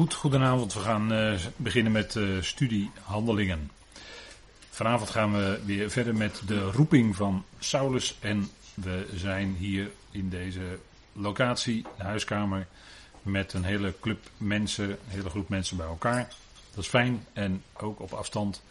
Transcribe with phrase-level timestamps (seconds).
[0.00, 0.74] Goed, goedenavond.
[0.74, 3.70] We gaan uh, beginnen met uh, studie Handelingen.
[4.70, 8.16] Vanavond gaan we weer verder met de roeping van Saulus.
[8.20, 10.78] En we zijn hier in deze
[11.12, 12.66] locatie, de huiskamer,
[13.22, 16.28] met een hele club mensen, een hele groep mensen bij elkaar.
[16.70, 17.26] Dat is fijn.
[17.32, 18.62] En ook op afstand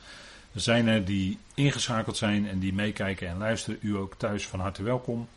[0.53, 3.79] zijn er die ingeschakeld zijn en die meekijken en luisteren.
[3.81, 5.27] U ook thuis van harte welkom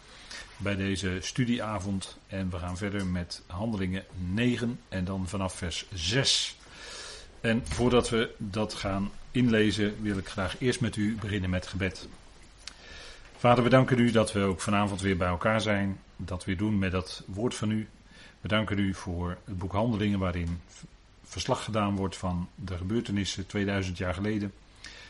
[0.57, 2.19] bij deze studieavond.
[2.27, 6.57] En we gaan verder met handelingen 9 en dan vanaf vers 6.
[7.41, 12.09] En voordat we dat gaan inlezen, wil ik graag eerst met u beginnen met gebed.
[13.37, 15.99] Vader, we danken u dat we ook vanavond weer bij elkaar zijn.
[16.17, 17.89] Dat we doen met dat woord van u.
[18.41, 20.61] We danken u voor het boek Handelingen, waarin
[21.25, 24.53] verslag gedaan wordt van de gebeurtenissen 2000 jaar geleden.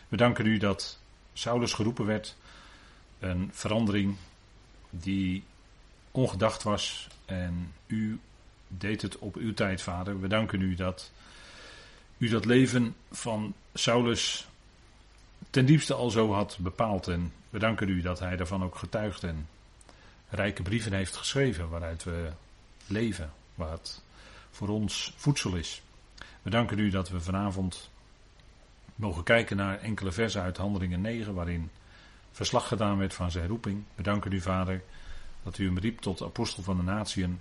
[0.08, 0.98] We danken u dat
[1.32, 2.36] Saulus geroepen werd.
[3.18, 4.16] Een verandering
[4.92, 5.44] die
[6.10, 7.08] ongedacht was.
[7.24, 8.20] En u
[8.68, 10.20] deed het op uw tijd, vader.
[10.20, 11.10] We danken u dat
[12.18, 14.48] u dat leven van Saulus
[15.50, 17.08] ten diepste al zo had bepaald.
[17.08, 19.48] En we danken u dat hij daarvan ook getuigd en
[20.28, 22.30] rijke brieven heeft geschreven waaruit we
[22.86, 24.02] leven, wat
[24.50, 25.82] voor ons voedsel is.
[26.42, 27.90] We danken u dat we vanavond
[28.94, 31.70] mogen kijken naar enkele versen uit Handelingen 9, waarin
[32.32, 33.84] verslag gedaan werd van zijn roeping.
[33.94, 34.82] We danken u, Vader,
[35.42, 37.40] dat u hem riep tot apostel van de natieën,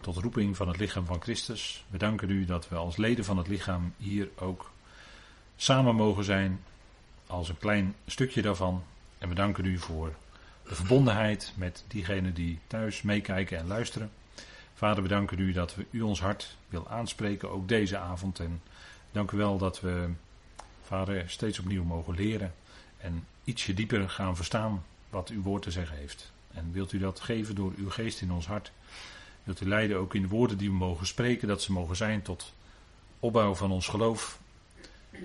[0.00, 1.84] tot roeping van het lichaam van Christus.
[1.90, 4.70] We danken u dat we als leden van het lichaam hier ook
[5.56, 6.60] samen mogen zijn,
[7.26, 8.84] als een klein stukje daarvan.
[9.18, 10.14] En we danken u voor
[10.68, 14.10] de verbondenheid met diegenen die thuis meekijken en luisteren.
[14.74, 18.38] Vader, we danken u dat we u ons hart wil aanspreken, ook deze avond.
[18.38, 18.62] En
[19.12, 20.08] dank u wel dat we,
[20.82, 22.54] Vader, steeds opnieuw mogen leren
[22.98, 26.32] en ietsje dieper gaan verstaan wat uw woord te zeggen heeft.
[26.52, 28.72] En wilt u dat geven door uw geest in ons hart?
[29.44, 32.22] Wilt u leiden ook in de woorden die we mogen spreken, dat ze mogen zijn
[32.22, 32.52] tot
[33.20, 34.38] opbouw van ons geloof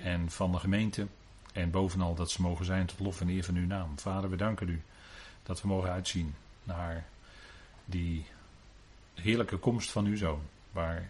[0.02, 1.08] en van de gemeente.
[1.54, 4.00] En bovenal dat ze mogen zijn tot lof en eer van uw naam.
[4.00, 4.82] Vader, we danken u
[5.44, 7.06] dat we mogen uitzien naar
[7.86, 8.26] die
[9.14, 10.42] heerlijke komst van uw zoon.
[10.72, 11.10] Waar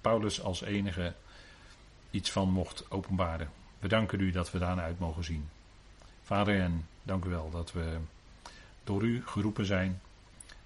[0.00, 1.14] Paulus als enige
[2.10, 3.50] iets van mocht openbaren.
[3.78, 5.48] We danken u dat we daarna uit mogen zien.
[6.22, 7.96] Vader, en dank u wel dat we
[8.84, 10.00] door u geroepen zijn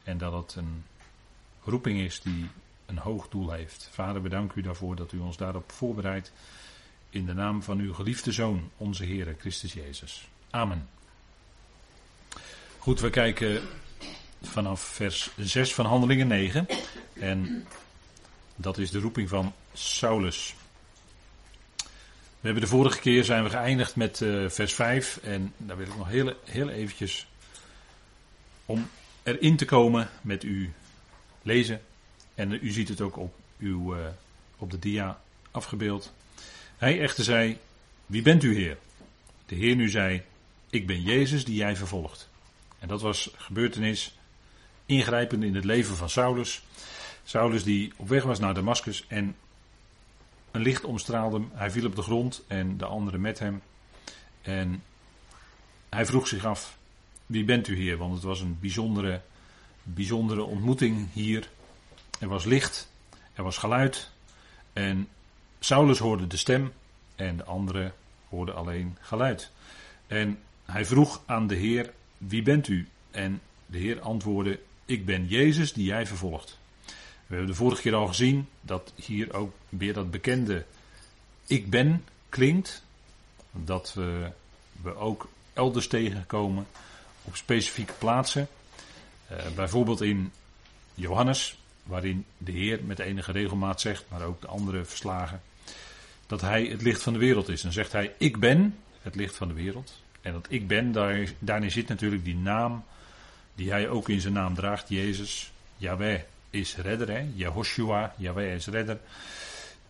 [0.04, 0.84] en dat het een
[1.64, 2.48] roeping is die
[2.86, 3.88] een hoog doel heeft.
[3.92, 6.32] Vader, bedank u daarvoor dat u ons daarop voorbereidt.
[7.10, 10.28] In de naam van uw geliefde Zoon, onze Heer Christus Jezus.
[10.50, 10.88] Amen.
[12.78, 13.62] Goed, we kijken
[14.42, 16.66] vanaf vers 6 van Handelingen 9.
[17.12, 17.66] En
[18.56, 20.54] dat is de roeping van Saulus.
[22.40, 25.18] We hebben de vorige keer zijn we geëindigd met uh, vers 5.
[25.22, 27.26] En daar wil ik nog heel, heel eventjes
[28.66, 28.88] om
[29.22, 30.72] erin te komen met u
[31.42, 31.80] lezen.
[32.34, 34.04] En u ziet het ook op, uw, uh,
[34.58, 35.20] op de dia
[35.50, 36.12] afgebeeld.
[36.76, 37.58] Hij echter zei:
[38.06, 38.78] Wie bent u, Heer?
[39.46, 40.22] De Heer nu zei:
[40.70, 42.28] Ik ben Jezus die jij vervolgt.
[42.78, 44.18] En dat was gebeurtenis
[44.86, 46.62] ingrijpend in het leven van Saulus.
[47.24, 49.36] Saulus die op weg was naar Damascus en
[50.56, 51.50] een licht omstraalde hem.
[51.52, 53.62] Hij viel op de grond en de anderen met hem.
[54.42, 54.82] En
[55.88, 56.78] hij vroeg zich af:
[57.26, 57.96] wie bent u hier?
[57.96, 59.20] Want het was een bijzondere,
[59.82, 61.50] bijzondere ontmoeting hier.
[62.18, 62.90] Er was licht,
[63.34, 64.10] er was geluid.
[64.72, 65.08] En
[65.58, 66.72] Saulus hoorde de stem
[67.16, 67.92] en de anderen
[68.28, 69.50] hoorden alleen geluid.
[70.06, 72.88] En hij vroeg aan de Heer: Wie bent u?
[73.10, 76.58] En de Heer antwoordde: Ik ben Jezus die jij vervolgt.
[77.26, 80.64] We hebben de vorige keer al gezien dat hier ook weer dat bekende
[81.46, 82.84] ik ben klinkt.
[83.52, 84.30] Dat we,
[84.82, 86.66] we ook elders tegenkomen
[87.22, 88.48] op specifieke plaatsen.
[89.32, 90.32] Uh, bijvoorbeeld in
[90.94, 95.42] Johannes, waarin de Heer met enige regelmaat zegt, maar ook de andere verslagen,
[96.26, 97.62] dat Hij het licht van de wereld is.
[97.62, 100.00] Dan zegt Hij, ik ben het licht van de wereld.
[100.20, 102.84] En dat ik ben, daar, daarin zit natuurlijk die naam
[103.54, 105.52] die Hij ook in zijn naam draagt, Jezus.
[105.76, 106.20] Yahweh
[106.50, 107.26] is redder, hè?
[107.34, 108.98] Jehoshua, Yahweh is redder.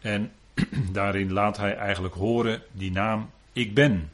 [0.01, 0.33] En
[0.93, 4.11] daarin laat Hij eigenlijk horen die naam, ik ben.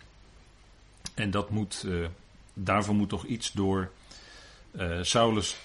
[1.15, 1.83] En dat moet...
[1.87, 2.07] Uh,
[2.55, 3.91] daarvoor moet toch iets door
[4.73, 5.57] uh, Saulus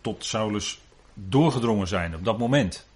[0.00, 0.80] tot Saulus
[1.14, 2.86] doorgedrongen zijn op dat moment.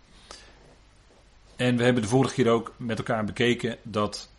[1.57, 4.31] En we hebben de vorige keer ook met elkaar bekeken dat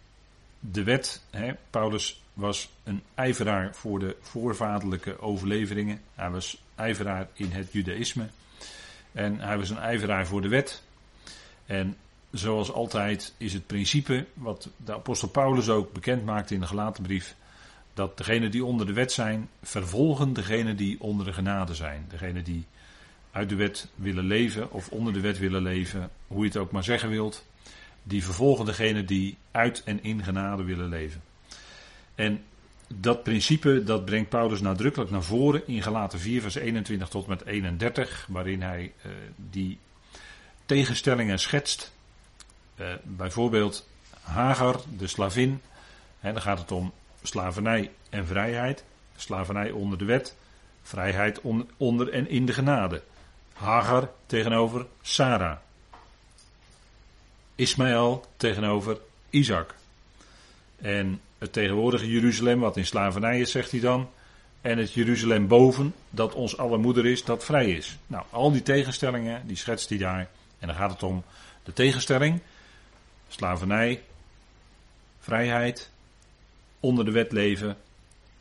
[0.59, 6.01] de wet, hè, Paulus was een ijveraar voor de voorvaderlijke overleveringen.
[6.15, 8.27] Hij was ijveraar in het judaïsme.
[9.15, 10.83] En hij was een ijveraar voor de wet.
[11.65, 11.97] En
[12.31, 17.03] zoals altijd is het principe, wat de apostel Paulus ook bekend maakte in de gelaten
[17.03, 17.35] brief,
[17.93, 22.05] dat degenen die onder de wet zijn, vervolgen degenen die onder de genade zijn.
[22.09, 22.65] Degenen die
[23.31, 26.71] uit de wet willen leven of onder de wet willen leven, hoe je het ook
[26.71, 27.45] maar zeggen wilt,
[28.03, 31.21] die vervolgen degene die uit en in genade willen leven.
[32.15, 32.43] En
[32.87, 37.45] dat principe dat brengt Paulus nadrukkelijk naar voren in Galaten 4 vers 21 tot met
[37.45, 39.79] 31, waarin hij uh, die
[40.65, 41.93] tegenstellingen schetst.
[42.79, 43.87] Uh, bijvoorbeeld
[44.21, 45.61] Hagar, de slavin,
[46.19, 46.93] hè, dan gaat het om
[47.23, 48.83] slavernij en vrijheid.
[49.15, 50.35] Slavernij onder de wet,
[50.81, 51.41] vrijheid
[51.77, 53.01] onder en in de genade.
[53.53, 55.57] Hagar tegenover Sarah.
[57.55, 58.97] Ismaël tegenover
[59.29, 59.75] Isaac.
[60.75, 64.09] En het tegenwoordige Jeruzalem, wat in slavernij is, zegt hij dan.
[64.61, 67.97] En het Jeruzalem boven, dat ons alle moeder is, dat vrij is.
[68.07, 70.29] Nou, al die tegenstellingen, die schetst hij daar.
[70.59, 71.23] En dan gaat het om
[71.63, 72.39] de tegenstelling.
[73.27, 74.01] Slavernij,
[75.19, 75.89] vrijheid,
[76.79, 77.77] onder de wet leven,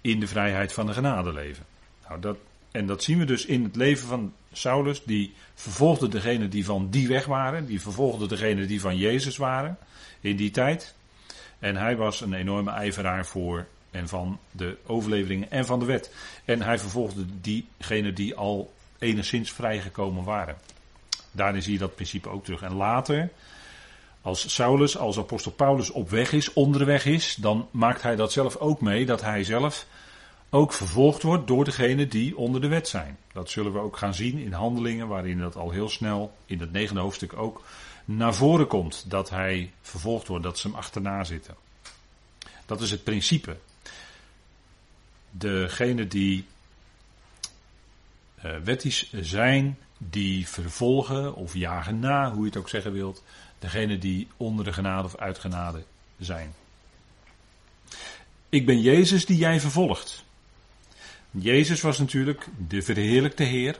[0.00, 1.64] in de vrijheid van de genade leven.
[2.08, 2.36] Nou, dat,
[2.70, 6.90] en dat zien we dus in het leven van Saulus, die vervolgde degene die van
[6.90, 9.78] die weg waren, die vervolgde degene die van Jezus waren
[10.20, 10.94] in die tijd.
[11.58, 16.14] En hij was een enorme ijveraar voor en van de overleveringen en van de wet.
[16.44, 20.56] En hij vervolgde diegenen die al enigszins vrijgekomen waren.
[21.30, 22.62] Daarin zie je dat principe ook terug.
[22.62, 23.30] En later,
[24.20, 28.56] als Saulus, als apostel Paulus op weg is, onderweg is, dan maakt hij dat zelf
[28.56, 29.86] ook mee, dat hij zelf
[30.50, 33.18] ook vervolgd wordt door degenen die onder de wet zijn.
[33.32, 36.72] Dat zullen we ook gaan zien in handelingen, waarin dat al heel snel in het
[36.72, 37.62] negende hoofdstuk ook
[38.04, 39.04] naar voren komt.
[39.10, 41.54] Dat hij vervolgd wordt, dat ze hem achterna zitten.
[42.66, 43.56] Dat is het principe.
[45.30, 46.46] Degenen die
[48.44, 53.22] uh, wettisch zijn, die vervolgen of jagen na, hoe je het ook zeggen wilt.
[53.58, 55.84] Degenen die onder de genade of uit genade
[56.18, 56.54] zijn.
[58.48, 60.24] Ik ben Jezus die jij vervolgt.
[61.30, 63.78] Jezus was natuurlijk de verheerlijkte Heer.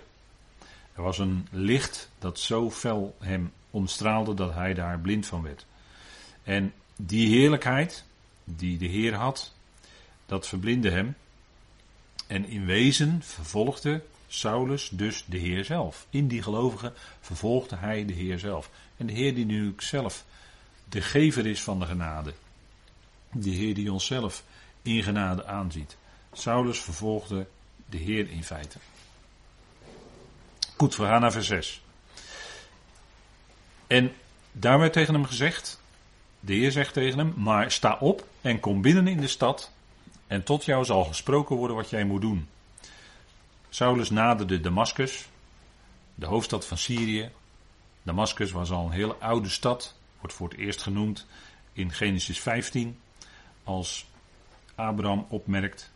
[0.95, 5.67] Er was een licht dat zo fel hem omstraalde dat hij daar blind van werd.
[6.43, 8.05] En die heerlijkheid
[8.45, 9.53] die de Heer had,
[10.27, 11.17] dat verblindde hem.
[12.27, 16.07] En in wezen vervolgde Saulus dus de Heer zelf.
[16.11, 18.71] In die gelovigen vervolgde hij de Heer zelf.
[18.97, 20.25] En de Heer die nu zelf
[20.89, 22.35] de gever is van de genade.
[23.33, 24.45] De Heer die ons zelf
[24.83, 25.97] in genade aanziet.
[26.33, 27.47] Saulus vervolgde
[27.87, 28.79] de Heer in feite.
[30.77, 31.84] Goed, we gaan naar vers 6.
[33.95, 34.13] En
[34.53, 35.81] daar werd tegen hem gezegd,
[36.41, 39.73] de Heer zegt tegen hem, maar sta op en kom binnen in de stad
[40.27, 42.49] en tot jou zal gesproken worden wat jij moet doen.
[43.69, 45.29] Saulus naderde Damascus,
[46.15, 47.31] de hoofdstad van Syrië.
[48.03, 51.27] Damascus was al een hele oude stad, wordt voor het eerst genoemd
[51.73, 52.99] in Genesis 15,
[53.65, 54.07] als
[54.75, 55.91] Abraham opmerkt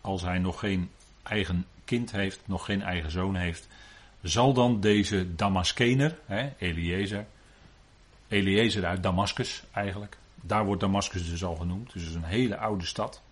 [0.00, 0.90] als hij nog geen
[1.22, 3.68] eigen kind heeft, nog geen eigen zoon heeft,
[4.22, 6.18] zal dan deze Damaskener,
[6.58, 7.26] Eliezer,
[8.28, 12.56] Eliezer uit Damascus eigenlijk, daar wordt Damascus dus al genoemd, dus het is een hele
[12.56, 13.22] oude stad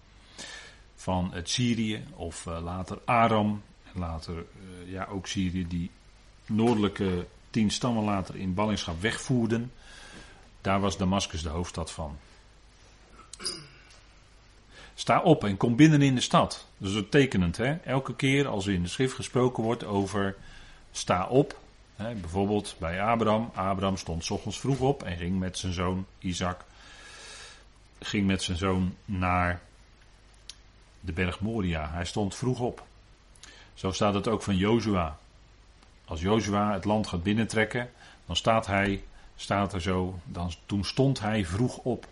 [0.94, 3.62] van het Syrië of uh, later Aram,
[3.92, 5.90] later uh, ja ook Syrië die
[6.46, 9.72] noordelijke tien stammen later in ballingschap wegvoerden.
[10.60, 12.16] Daar was Damascus de hoofdstad van.
[14.94, 16.66] Sta op en kom binnen in de stad.
[16.78, 17.74] Dat is tekenend, hè?
[17.74, 20.36] Elke keer als er in de schrift gesproken wordt over
[20.92, 21.58] sta op.
[21.96, 23.50] Bijvoorbeeld bij Abraham.
[23.54, 26.64] Abraham stond ochtends vroeg op en ging met zijn zoon Isaac.
[27.98, 29.60] Ging met zijn zoon naar
[31.00, 31.90] de berg Moria.
[31.90, 32.86] Hij stond vroeg op.
[33.74, 35.18] Zo staat het ook van Jozua.
[36.04, 37.90] Als Jozua het land gaat binnentrekken,
[38.26, 39.02] dan staat hij,
[39.36, 42.06] staat er zo, dan, toen stond hij vroeg op.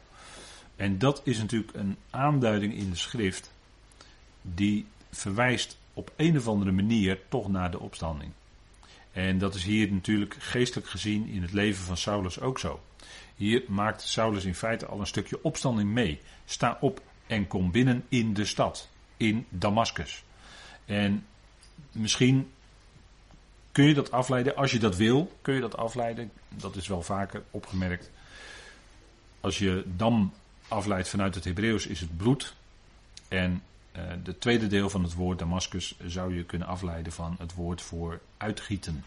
[0.77, 3.53] En dat is natuurlijk een aanduiding in de schrift
[4.43, 8.33] die verwijst op een of andere manier toch naar de opstanding.
[9.13, 12.81] En dat is hier natuurlijk geestelijk gezien in het leven van Saulus ook zo.
[13.37, 16.21] Hier maakt Saulus in feite al een stukje opstanding mee.
[16.45, 20.25] Sta op en kom binnen in de stad, in Damascus.
[20.85, 21.27] En
[21.93, 22.51] misschien
[23.73, 26.31] kun je dat afleiden, als je dat wil, kun je dat afleiden.
[26.49, 28.11] Dat is wel vaker opgemerkt.
[29.41, 30.33] Als je dam
[30.69, 32.55] afleidt vanuit het Hebreeuws is het bloed.
[33.29, 33.63] En
[33.97, 37.83] uh, de tweede deel van het woord Damascus zou je kunnen afleiden van het woord
[37.83, 39.05] voor uitgieten.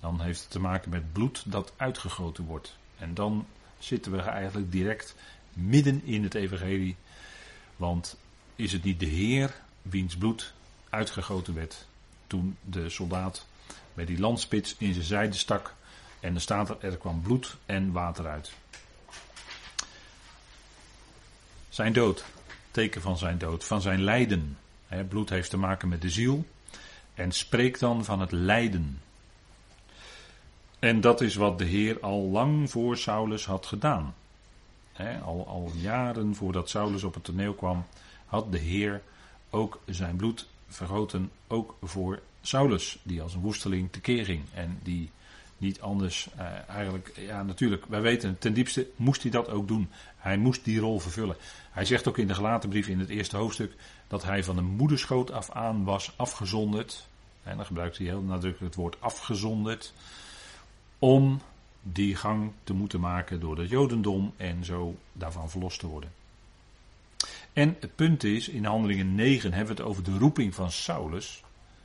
[0.00, 2.76] Dan heeft het te maken met bloed dat uitgegoten wordt.
[2.98, 3.46] En dan
[3.78, 5.14] zitten we eigenlijk direct
[5.52, 6.96] midden in het evangelie.
[7.76, 8.16] Want
[8.56, 10.52] is het niet de Heer wiens bloed
[10.90, 11.86] uitgegoten werd
[12.26, 13.46] toen de soldaat
[13.94, 15.74] bij die landspits in zijn zijde stak.
[16.20, 18.52] En er staat er kwam bloed en water uit.
[21.68, 22.24] Zijn dood,
[22.74, 24.56] teken van zijn dood, van zijn lijden.
[25.08, 26.44] bloed heeft te maken met de ziel
[27.14, 29.00] en spreekt dan van het lijden.
[30.78, 34.14] En dat is wat de Heer al lang voor Saulus had gedaan.
[35.24, 37.84] al, al jaren voordat Saulus op het toneel kwam,
[38.26, 39.02] had de Heer
[39.50, 44.42] ook zijn bloed vergoten, ook voor Saulus, die als een woesteling tekeer ging.
[44.54, 45.10] En die
[45.64, 49.90] niet anders, uh, eigenlijk, ja natuurlijk, wij weten, ten diepste moest hij dat ook doen.
[50.16, 51.36] Hij moest die rol vervullen.
[51.70, 53.72] Hij zegt ook in de gelaten brief in het eerste hoofdstuk
[54.08, 57.06] dat hij van de moederschoot af aan was afgezonderd.
[57.42, 59.92] En dan gebruikt hij heel nadrukkelijk het woord afgezonderd.
[60.98, 61.40] Om
[61.82, 66.12] die gang te moeten maken door het Jodendom en zo daarvan verlost te worden.
[67.52, 71.42] En het punt is, in handelingen 9 hebben we het over de roeping van Saulus.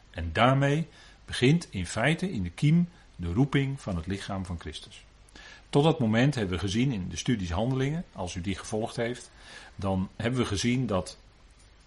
[0.09, 0.87] En daarmee
[1.25, 5.03] begint in feite in de kiem de roeping van het lichaam van Christus.
[5.69, 9.31] Tot dat moment hebben we gezien in de studies Handelingen, als u die gevolgd heeft,
[9.75, 11.17] dan hebben we gezien dat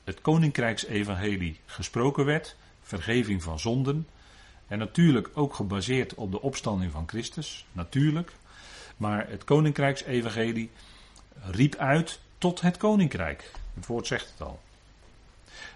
[0.04, 4.08] het Koninkrijksevangelie gesproken werd, vergeving van zonden,
[4.66, 8.32] en natuurlijk ook gebaseerd op de opstanding van Christus, natuurlijk.
[8.96, 10.70] Maar het Koninkrijksevangelie
[11.50, 13.50] riep uit tot het Koninkrijk.
[13.74, 14.60] Het woord zegt het al.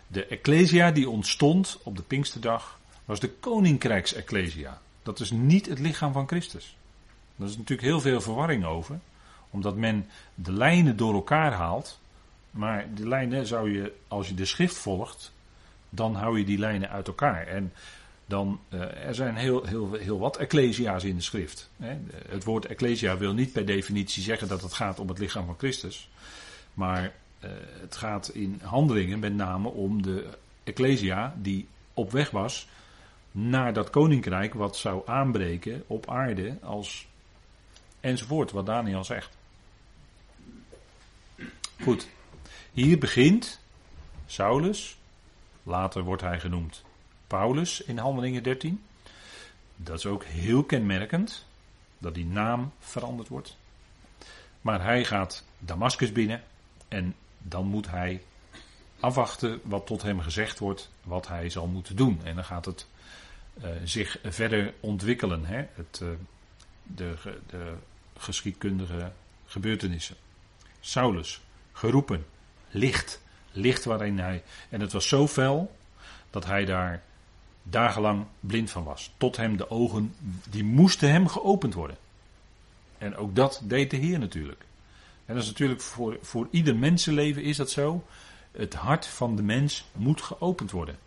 [0.07, 4.81] De Ecclesia die ontstond op de Pinksterdag was de Koninkrijksecclesia.
[5.07, 6.77] Dat is niet het lichaam van Christus.
[7.37, 8.99] Daar is natuurlijk heel veel verwarring over,
[9.51, 11.99] omdat men de lijnen door elkaar haalt.
[12.51, 15.33] Maar de lijnen zou je, als je de schrift volgt,
[15.91, 17.47] dan hou je die lijnen uit elkaar.
[17.47, 17.73] En
[18.27, 21.71] dan, uh, er zijn heel, heel, heel wat ecclesia's in de schrift.
[22.29, 25.59] Het woord ecclesia wil niet per definitie zeggen dat het gaat om het lichaam van
[25.59, 26.11] Christus.
[26.75, 27.03] Maar
[27.41, 30.27] uh, het gaat in handelingen met name om de
[30.65, 32.69] ecclesia die op weg was
[33.39, 37.07] naar dat koninkrijk wat zou aanbreken op aarde als
[38.01, 39.37] enzovoort, wat Daniel zegt.
[41.83, 42.09] Goed,
[42.73, 43.61] hier begint
[44.27, 44.97] Saulus,
[45.63, 46.85] later wordt hij genoemd
[47.27, 48.83] Paulus in Handelingen 13.
[49.77, 51.47] Dat is ook heel kenmerkend
[51.99, 53.57] dat die naam veranderd wordt.
[54.61, 56.43] Maar hij gaat Damascus binnen
[56.89, 58.23] en dan moet hij
[59.01, 62.21] afwachten wat tot hem gezegd wordt, wat hij zal moeten doen.
[62.25, 62.87] En dan gaat het
[63.85, 65.65] zich verder ontwikkelen, hè?
[65.75, 66.09] Het, uh,
[66.83, 67.15] de,
[67.47, 67.75] de
[68.19, 69.13] geschiedkundige
[69.47, 70.17] gebeurtenissen.
[70.81, 71.41] Saulus,
[71.73, 72.27] geroepen,
[72.71, 73.23] licht,
[73.53, 74.43] licht waarin hij.
[74.69, 75.77] En het was zo fel
[76.31, 77.03] dat hij daar
[77.63, 79.13] dagenlang blind van was.
[79.17, 80.15] Tot hem de ogen,
[80.51, 81.97] die moesten hem geopend worden.
[82.99, 84.65] En ook dat deed de Heer natuurlijk.
[85.25, 88.05] En dat is natuurlijk voor, voor ieder mensenleven is dat zo.
[88.53, 90.99] Het hart van de mens moet geopend worden.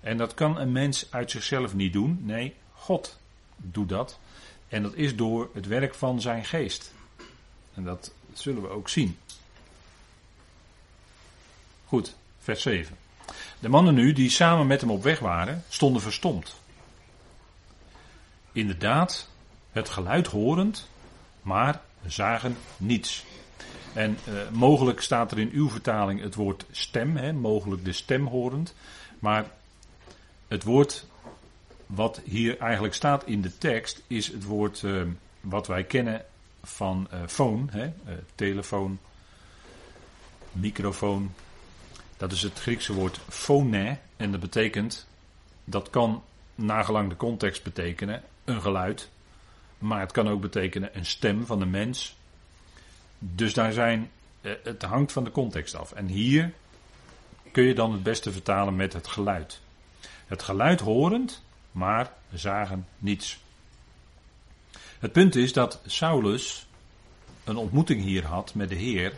[0.00, 2.18] En dat kan een mens uit zichzelf niet doen.
[2.22, 3.18] Nee, God
[3.56, 4.18] doet dat.
[4.68, 6.92] En dat is door het werk van zijn geest.
[7.74, 9.18] En dat zullen we ook zien.
[11.84, 12.96] Goed, vers 7.
[13.58, 16.56] De mannen nu die samen met hem op weg waren, stonden verstomd.
[18.52, 19.28] Inderdaad,
[19.72, 20.88] het geluid horend,
[21.42, 23.24] maar zagen niets.
[23.92, 28.26] En eh, mogelijk staat er in uw vertaling het woord stem, hè, mogelijk de stem
[28.26, 28.74] horend.
[29.18, 29.50] Maar
[30.48, 31.06] het woord
[31.86, 35.02] wat hier eigenlijk staat in de tekst is het woord uh,
[35.40, 36.24] wat wij kennen
[36.62, 38.98] van uh, phone, hè, uh, telefoon,
[40.52, 41.34] microfoon.
[42.16, 45.06] Dat is het Griekse woord phone en dat betekent,
[45.64, 46.22] dat kan
[46.54, 49.08] nagelang de context betekenen, een geluid.
[49.78, 52.16] Maar het kan ook betekenen een stem van een mens.
[53.18, 55.92] Dus daar zijn, het hangt van de context af.
[55.92, 56.52] En hier
[57.52, 59.60] kun je dan het beste vertalen met het geluid.
[60.28, 61.42] Het geluid horend,
[61.72, 63.38] maar zagen niets.
[64.98, 66.66] Het punt is dat Saulus
[67.44, 69.12] een ontmoeting hier had met de Heer.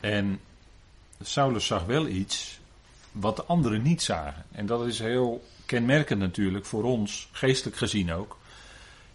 [0.00, 0.40] En
[1.22, 2.58] Saulus zag wel iets
[3.12, 4.44] wat de anderen niet zagen.
[4.52, 8.38] En dat is heel kenmerkend natuurlijk voor ons, geestelijk gezien ook.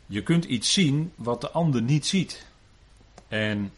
[0.05, 2.45] Je kunt iets zien wat de ander niet ziet.
[3.27, 3.71] En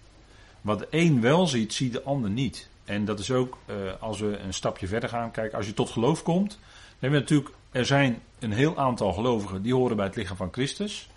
[0.62, 2.70] wat de een wel ziet, ziet de ander niet.
[2.86, 5.32] En dat is ook uh, als we een stapje verder gaan.
[5.32, 6.60] Kijk, als je tot geloof komt,
[7.00, 10.38] dan hebben we natuurlijk er zijn een heel aantal gelovigen die horen bij het lichaam
[10.38, 11.10] van Christus.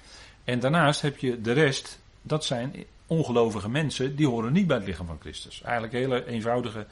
[0.44, 4.86] En daarnaast heb je de rest, dat zijn ongelovige mensen, die horen niet bij het
[4.86, 5.62] lichaam van Christus.
[5.62, 6.86] Eigenlijk een hele eenvoudige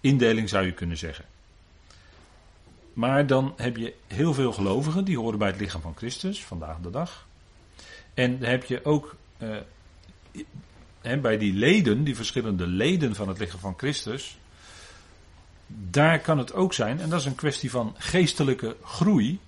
[0.00, 1.24] indeling zou je kunnen zeggen.
[2.92, 6.80] Maar dan heb je heel veel gelovigen die horen bij het lichaam van Christus, vandaag
[6.80, 7.26] de dag.
[8.14, 13.60] En dan heb je ook uh, bij die leden, die verschillende leden van het lichaam
[13.60, 14.38] van Christus,
[15.90, 19.38] daar kan het ook zijn, en dat is een kwestie van geestelijke groei,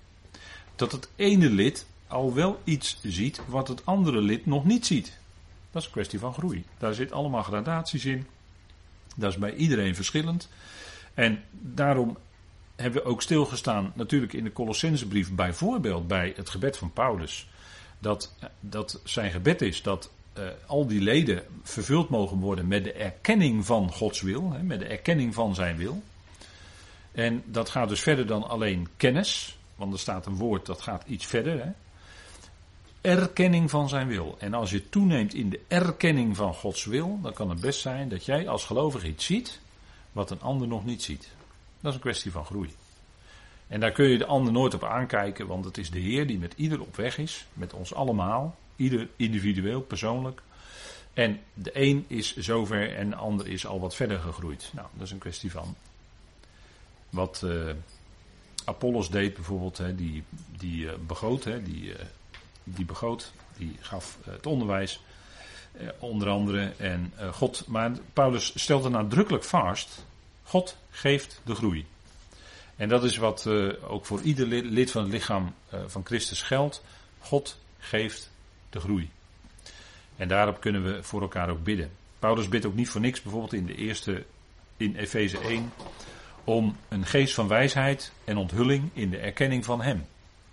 [0.76, 5.19] dat het ene lid al wel iets ziet wat het andere lid nog niet ziet.
[5.71, 6.64] Dat is een kwestie van groei.
[6.79, 8.26] Daar zit allemaal gradaties in.
[9.17, 10.49] Dat is bij iedereen verschillend.
[11.14, 12.17] En daarom
[12.76, 17.49] hebben we ook stilgestaan, natuurlijk in de Colossensebrief, bijvoorbeeld bij het gebed van Paulus.
[17.99, 22.93] dat, dat zijn gebed is dat uh, al die leden vervuld mogen worden met de
[22.93, 26.02] erkenning van Gods wil, hè, met de erkenning van zijn wil.
[27.12, 31.04] En dat gaat dus verder dan alleen kennis, want er staat een woord dat gaat
[31.07, 31.64] iets verder.
[31.64, 31.71] Hè.
[33.00, 34.37] Erkenning van zijn wil.
[34.38, 38.09] En als je toeneemt in de erkenning van Gods wil, dan kan het best zijn
[38.09, 39.61] dat jij als gelovige iets ziet
[40.12, 41.28] wat een ander nog niet ziet.
[41.81, 42.75] Dat is een kwestie van groei.
[43.66, 46.38] En daar kun je de ander nooit op aankijken, want het is de Heer die
[46.38, 50.42] met ieder op weg is, met ons allemaal, ieder individueel, persoonlijk.
[51.12, 54.71] En de een is zover en de ander is al wat verder gegroeid.
[54.75, 55.76] Nou, dat is een kwestie van
[57.12, 57.71] wat uh,
[58.64, 60.25] Apollos deed bijvoorbeeld, hè, die,
[60.59, 61.95] die uh, begoot, hè, die, uh,
[62.64, 65.00] die begoot, die gaf het onderwijs,
[65.99, 66.73] onder andere.
[66.76, 70.04] En God, maar Paulus stelde nadrukkelijk vast,
[70.42, 71.87] God geeft de groei.
[72.76, 73.47] En dat is wat
[73.87, 75.54] ook voor ieder lid van het lichaam
[75.87, 76.83] van Christus geldt.
[77.19, 78.31] God geeft
[78.71, 79.11] de groei.
[80.16, 81.90] En daarop kunnen we voor elkaar ook bidden.
[82.19, 84.25] Paulus bidt ook niet voor niks, bijvoorbeeld in de eerste,
[84.76, 85.73] in Efeze 1,
[86.45, 90.07] om een geest van wijsheid en onthulling in de erkenning van Hem.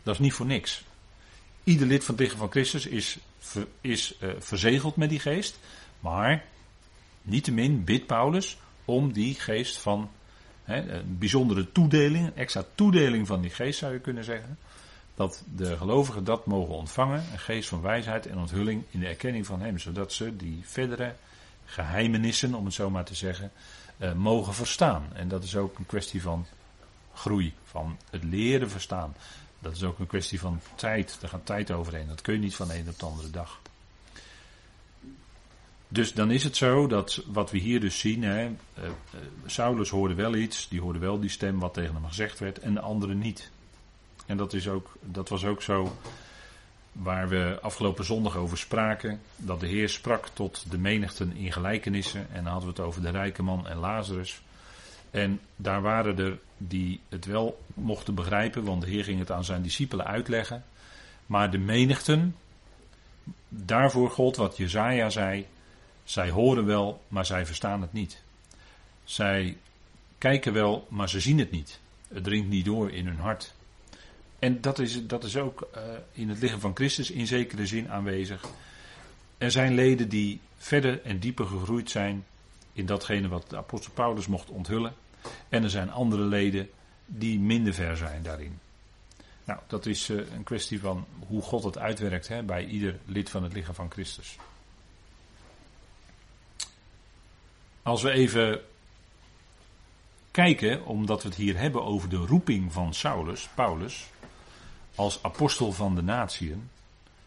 [0.03, 0.83] Dat is niet voor niks.
[1.63, 3.17] Ieder lid van het lichaam van Christus is,
[3.81, 5.59] is uh, verzegeld met die geest,
[5.99, 6.43] maar
[7.21, 10.09] niettemin bidt Paulus om die geest van
[10.63, 14.57] hè, een bijzondere toedeling, een extra toedeling van die geest zou je kunnen zeggen.
[15.15, 19.45] Dat de gelovigen dat mogen ontvangen, een geest van wijsheid en onthulling in de erkenning
[19.45, 21.15] van Hem, zodat ze die verdere
[21.65, 23.51] geheimenissen, om het zo maar te zeggen,
[23.99, 25.03] uh, mogen verstaan.
[25.13, 26.45] En dat is ook een kwestie van
[27.13, 29.15] groei, van het leren verstaan.
[29.59, 31.17] Dat is ook een kwestie van tijd.
[31.19, 32.07] Daar gaat tijd overheen.
[32.07, 33.59] Dat kun je niet van een op de andere dag.
[35.91, 38.53] Dus dan is het zo dat wat we hier dus zien, hè, uh,
[39.45, 42.73] Saulus hoorde wel iets, die hoorde wel die stem wat tegen hem gezegd werd, en
[42.73, 43.49] de anderen niet.
[44.25, 45.95] En dat, is ook, dat was ook zo
[47.01, 52.27] waar we afgelopen zondag over spraken, dat de Heer sprak tot de menigten in gelijkenissen.
[52.31, 54.41] En dan hadden we het over de rijke man en Lazarus.
[55.11, 59.43] En daar waren er die het wel mochten begrijpen, want de Heer ging het aan
[59.43, 60.63] zijn discipelen uitleggen.
[61.25, 62.35] Maar de menigten,
[63.49, 65.45] daarvoor gold wat Jezaja zei,
[66.03, 68.21] zij horen wel, maar zij verstaan het niet.
[69.03, 69.57] Zij
[70.17, 71.79] kijken wel, maar ze zien het niet.
[72.07, 73.53] Het dringt niet door in hun hart.
[74.39, 77.89] En dat is, dat is ook uh, in het lichaam van Christus in zekere zin
[77.89, 78.45] aanwezig.
[79.37, 82.25] Er zijn leden die verder en dieper gegroeid zijn
[82.73, 84.93] in datgene wat de apostel Paulus mocht onthullen.
[85.49, 86.69] En er zijn andere leden
[87.05, 88.59] die minder ver zijn daarin.
[89.43, 93.29] Nou, dat is uh, een kwestie van hoe God het uitwerkt hè, bij ieder lid
[93.29, 94.35] van het lichaam van Christus.
[97.81, 98.61] Als we even
[100.31, 104.07] kijken, omdat we het hier hebben over de roeping van Saulus, Paulus,
[104.99, 106.69] als apostel van de natieën,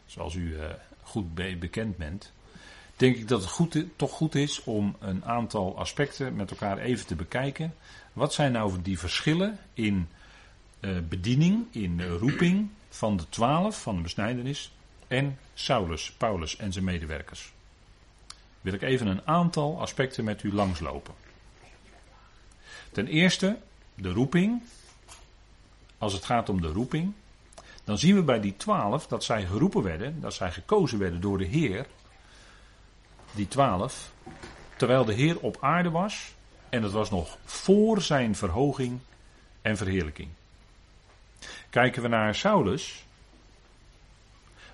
[0.06, 0.64] zoals u uh,
[1.02, 2.32] goed bekend bent,
[2.96, 7.06] denk ik dat het goed, toch goed is om een aantal aspecten met elkaar even
[7.06, 7.74] te bekijken.
[8.12, 10.08] Wat zijn nou die verschillen in
[10.80, 14.72] uh, bediening, in roeping van de twaalf van de besnijdenis
[15.08, 17.52] en Saulus, Paulus en zijn medewerkers?
[18.61, 21.14] Wil ik even een aantal aspecten met u langslopen.
[22.90, 23.58] Ten eerste
[23.94, 24.62] de roeping.
[25.98, 27.12] Als het gaat om de roeping,
[27.85, 31.38] dan zien we bij die twaalf dat zij geroepen werden, dat zij gekozen werden door
[31.38, 31.87] de Heer.
[33.33, 34.12] Die twaalf,
[34.77, 36.35] terwijl de Heer op aarde was,
[36.68, 39.01] en het was nog voor zijn verhoging
[39.62, 40.29] en verheerlijking.
[41.71, 43.05] Kijken we naar Saulus,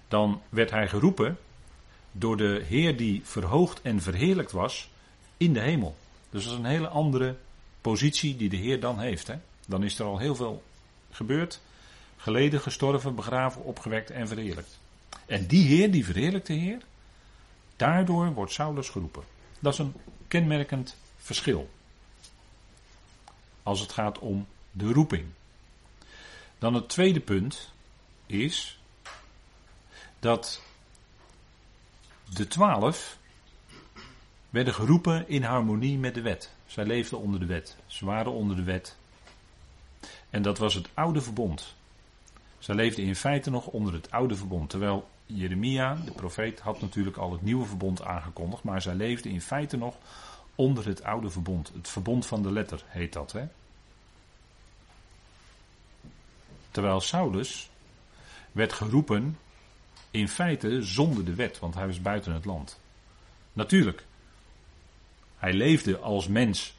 [0.09, 1.38] dan werd hij geroepen
[2.12, 4.90] door de Heer die verhoogd en verheerlijkt was
[5.37, 5.97] in de hemel.
[6.31, 7.37] Dus dat is een hele andere
[7.81, 9.27] positie die de Heer dan heeft.
[9.27, 9.35] Hè?
[9.66, 10.62] Dan is er al heel veel
[11.11, 11.61] gebeurd
[12.18, 14.78] geleden, gestorven, begraven, opgewekt en verheerlijkt.
[15.26, 16.78] En die Heer, die verheerlijkte Heer,
[17.76, 19.22] daardoor wordt Saulus geroepen.
[19.59, 19.94] Dat is een
[20.28, 21.70] kenmerkend verschil.
[23.62, 25.26] Als het gaat om de roeping.
[26.59, 27.72] Dan het tweede punt
[28.26, 28.78] is
[30.18, 30.62] dat
[32.35, 33.18] de twaalf
[34.50, 36.52] werden geroepen in harmonie met de wet.
[36.66, 37.76] Zij leefden onder de wet.
[37.87, 38.96] Ze waren onder de wet.
[40.31, 41.74] En dat was het oude verbond.
[42.59, 44.71] Zij leefden in feite nog onder het oude verbond.
[44.71, 48.62] Terwijl Jeremia, de profeet, had natuurlijk al het nieuwe verbond aangekondigd.
[48.62, 49.94] Maar zij leefden in feite nog
[50.55, 51.71] onder het oude verbond.
[51.75, 53.33] Het verbond van de letter heet dat.
[53.33, 53.47] Hè?
[56.71, 57.71] Terwijl Saulus
[58.53, 59.38] werd geroepen
[60.11, 62.81] in feite zonder de wet, want hij was buiten het land.
[63.53, 64.05] Natuurlijk,
[65.37, 66.75] hij leefde als mens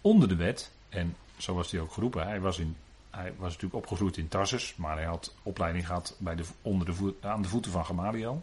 [0.00, 2.26] onder de wet en zo was hij ook geroepen.
[2.26, 2.76] Hij was in
[3.14, 6.94] hij was natuurlijk opgegroeid in Tarsus, maar hij had opleiding gehad bij de, onder de
[6.94, 8.42] voet, aan de voeten van Gamaliel.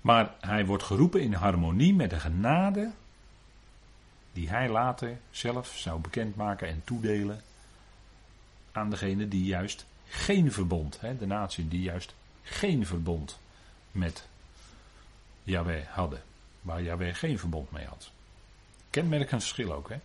[0.00, 2.90] Maar hij wordt geroepen in harmonie met de genade
[4.32, 7.42] die hij later zelf zou bekendmaken en toedelen
[8.72, 13.38] aan degene die juist geen verbond, hè, de natie die juist geen verbond
[13.92, 14.28] met
[15.42, 16.22] Yahweh hadden.
[16.60, 18.10] Waar Yahweh geen verbond mee had.
[18.90, 19.96] Kenmerkend verschil ook, hè?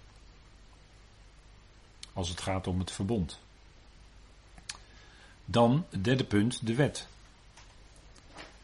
[2.14, 3.40] Als het gaat om het verbond.
[5.46, 7.08] Dan, het derde punt, de wet.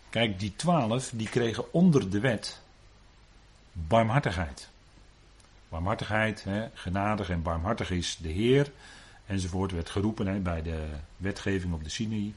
[0.09, 2.61] Kijk, die twaalf, die kregen onder de wet
[3.87, 4.69] barmhartigheid.
[5.69, 8.71] Barmhartigheid, hè, genadig en barmhartig is de Heer,
[9.25, 12.35] enzovoort, werd geroepen bij de wetgeving op de Sinai.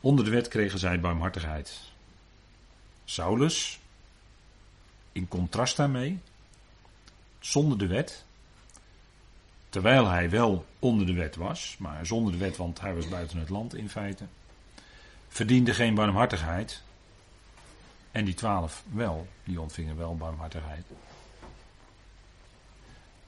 [0.00, 1.80] Onder de wet kregen zij barmhartigheid.
[3.04, 3.80] Saulus,
[5.12, 6.18] in contrast daarmee,
[7.38, 8.24] zonder de wet,
[9.70, 13.38] terwijl hij wel onder de wet was, maar zonder de wet, want hij was buiten
[13.38, 14.24] het land in feite,
[15.28, 16.82] verdiende geen barmhartigheid.
[18.10, 20.84] En die twaalf wel, die ontvingen wel barmhartigheid.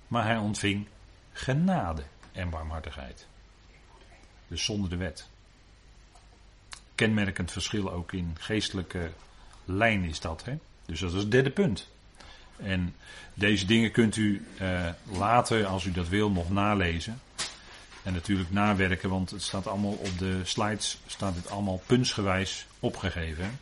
[0.08, 0.86] Maar hij ontving
[1.32, 2.02] genade
[2.32, 3.26] en barmhartigheid.
[4.48, 5.28] Dus zonder de wet.
[6.94, 9.10] Kenmerkend verschil ook in geestelijke
[9.64, 10.44] lijn is dat.
[10.44, 10.58] Hè?
[10.86, 11.88] Dus dat is het derde punt.
[12.64, 12.94] En
[13.34, 17.20] deze dingen kunt u eh, later, als u dat wil, nog nalezen.
[18.02, 23.60] En natuurlijk nawerken, want het staat allemaal op de slides, staat het allemaal puntsgewijs opgegeven.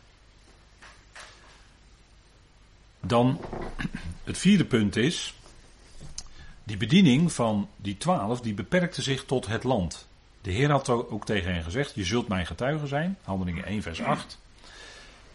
[2.99, 3.41] Dan
[4.23, 5.33] het vierde punt is,
[6.63, 10.07] die bediening van die twaalf, die beperkte zich tot het land.
[10.41, 14.01] De Heer had ook tegen hen gezegd, je zult mijn getuige zijn, handelingen 1 vers
[14.01, 14.39] 8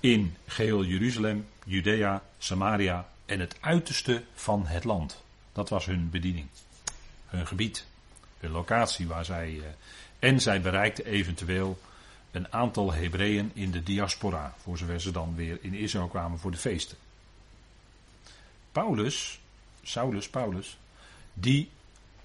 [0.01, 5.23] in geheel Jeruzalem, Judea, Samaria en het uiterste van het land.
[5.53, 6.47] Dat was hun bediening,
[7.27, 7.87] hun gebied,
[8.39, 9.51] hun locatie waar zij.
[9.51, 9.65] Uh,
[10.19, 11.79] en zij bereikten eventueel
[12.31, 16.51] een aantal Hebreeën in de diaspora, voor zover ze dan weer in Israël kwamen voor
[16.51, 16.97] de feesten.
[18.73, 19.41] Paulus,
[19.83, 20.79] Saulus, Paulus,
[21.35, 21.71] die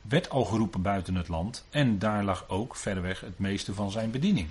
[0.02, 4.12] werd al geroepen buiten het land en daar lag ook verreweg het meeste van zijn
[4.12, 4.50] bediening.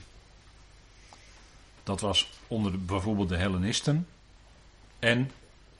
[1.83, 4.07] Dat was onder de, bijvoorbeeld de Hellenisten
[4.99, 5.31] en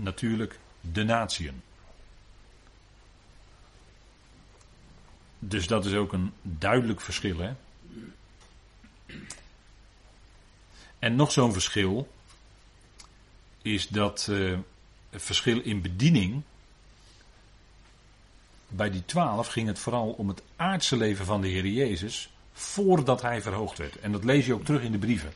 [0.03, 1.63] natuurlijk de natieën.
[5.39, 7.39] Dus dat is ook een duidelijk verschil.
[7.39, 7.53] Hè?
[10.99, 12.09] En nog zo'n verschil
[13.63, 14.25] is dat
[15.11, 16.43] het verschil in bediening.
[18.69, 23.23] Bij die twaalf ging het vooral om het aardse leven van de Heer Jezus voordat
[23.23, 24.01] hij verhoogd werd.
[24.01, 25.33] En dat lees je ook terug in de brieven.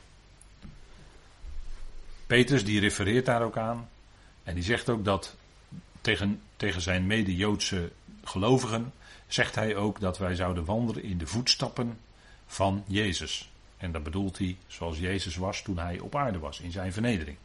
[2.27, 3.89] Petrus die refereert daar ook aan.
[4.45, 5.37] En die zegt ook dat
[6.01, 7.91] tegen, tegen zijn mede-Joodse
[8.25, 8.93] gelovigen
[9.27, 11.99] zegt hij ook dat wij zouden wandelen in de voetstappen
[12.47, 13.51] van Jezus.
[13.77, 17.37] En dat bedoelt hij zoals Jezus was toen hij op aarde was, in zijn vernedering.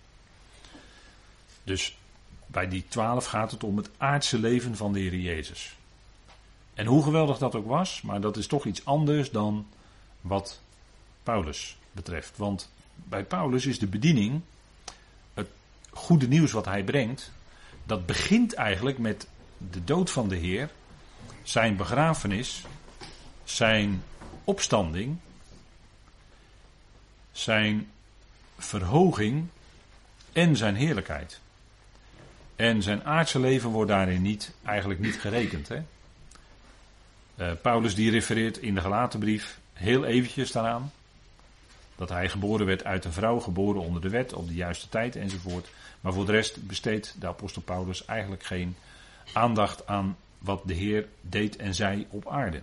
[1.63, 1.97] Dus
[2.47, 5.75] bij die twaalf gaat het om het aardse leven van de Heer Jezus.
[6.73, 9.67] En hoe geweldig dat ook was, maar dat is toch iets anders dan
[10.21, 10.61] wat
[11.23, 12.37] Paulus betreft.
[12.37, 14.41] Want bij Paulus is de bediening
[15.89, 17.31] goede nieuws wat hij brengt,
[17.83, 20.69] dat begint eigenlijk met de dood van de Heer,
[21.43, 22.63] zijn begrafenis,
[23.43, 24.03] zijn
[24.43, 25.17] opstanding,
[27.31, 27.89] zijn
[28.57, 29.47] verhoging
[30.33, 31.39] en zijn heerlijkheid.
[32.55, 35.67] En zijn aardse leven wordt daarin niet, eigenlijk niet gerekend.
[35.67, 35.81] Hè?
[37.35, 40.91] Uh, Paulus die refereert in de gelaten brief heel eventjes daaraan.
[41.99, 45.15] Dat hij geboren werd uit een vrouw, geboren onder de wet, op de juiste tijd
[45.15, 45.69] enzovoort.
[46.01, 48.75] Maar voor de rest besteedt de apostel Paulus eigenlijk geen
[49.33, 52.61] aandacht aan wat de Heer deed en zei op aarde.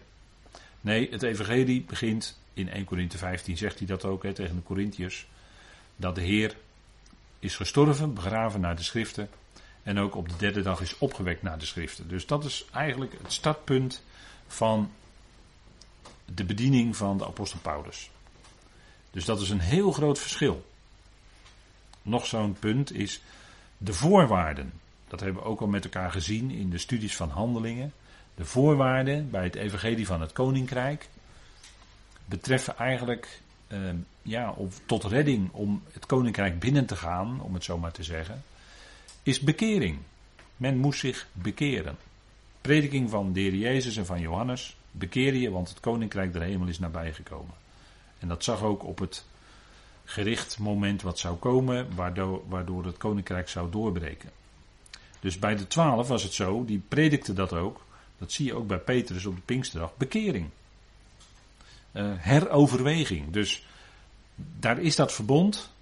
[0.81, 4.63] Nee, het evangelie begint in 1 Korinthe 15, zegt hij dat ook hè, tegen de
[4.63, 5.27] Corinthiërs.
[5.97, 6.57] Dat de Heer
[7.39, 9.29] is gestorven, begraven naar de schriften.
[9.83, 12.09] En ook op de derde dag is opgewekt naar de schriften.
[12.09, 14.03] Dus dat is eigenlijk het startpunt
[14.47, 14.91] van
[16.25, 18.11] de bediening van de apostel Paulus.
[19.17, 20.67] Dus dat is een heel groot verschil.
[22.03, 23.23] Nog zo'n punt is
[23.79, 24.73] de voorwaarden.
[25.09, 27.93] Dat hebben we ook al met elkaar gezien in de studies van handelingen.
[28.35, 31.09] De voorwaarden bij het evangelie van het koninkrijk
[32.25, 33.79] betreffen eigenlijk eh,
[34.23, 38.03] ja, of tot redding om het koninkrijk binnen te gaan, om het zo maar te
[38.03, 38.43] zeggen,
[39.23, 39.99] is bekering.
[40.57, 41.97] Men moest zich bekeren.
[42.61, 44.77] Prediking van de Heer Jezus en van Johannes.
[44.91, 47.65] Bekeer je, want het koninkrijk der hemel is nabijgekomen.
[48.19, 49.25] En dat zag ook op het
[50.05, 54.31] gericht moment wat zou komen, waardoor, waardoor het koninkrijk zou doorbreken.
[55.21, 57.85] Dus bij de twaalf was het zo, die predikte dat ook,
[58.19, 59.97] Dat zie je ook bij Petrus op de Pinksterdag.
[59.97, 60.49] Bekering.
[61.93, 63.31] Uh, heroverweging.
[63.31, 63.67] Dus
[64.35, 65.73] daar is dat verbond.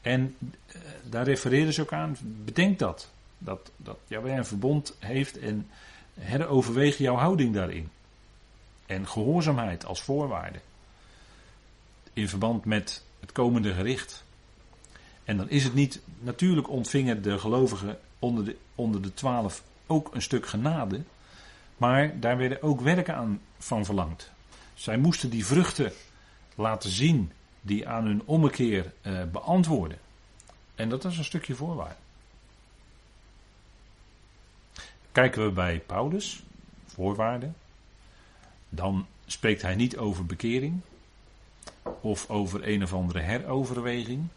[0.00, 2.16] En uh, daar refereren ze ook aan.
[2.20, 3.10] Bedenk dat.
[3.38, 5.68] Dat, dat Yahweh een verbond heeft en
[6.14, 7.90] heroverweeg jouw houding daarin.
[8.86, 10.58] En gehoorzaamheid als voorwaarde.
[12.12, 14.24] In verband met het komende gericht.
[15.24, 20.14] En dan is het niet, natuurlijk ontvingen de gelovigen onder de, onder de twaalf ook
[20.14, 21.02] een stuk genade.
[21.76, 24.30] Maar daar werden ook werken aan van verlangd.
[24.74, 25.92] Zij moesten die vruchten
[26.54, 29.98] laten zien die aan hun ommekeer eh, beantwoorden.
[30.74, 31.94] En dat is een stukje voorwaarde.
[35.12, 36.42] Kijken we bij Paulus,
[36.86, 37.54] voorwaarden,
[38.68, 40.80] dan spreekt hij niet over bekering
[42.00, 44.28] of over een of andere heroverweging.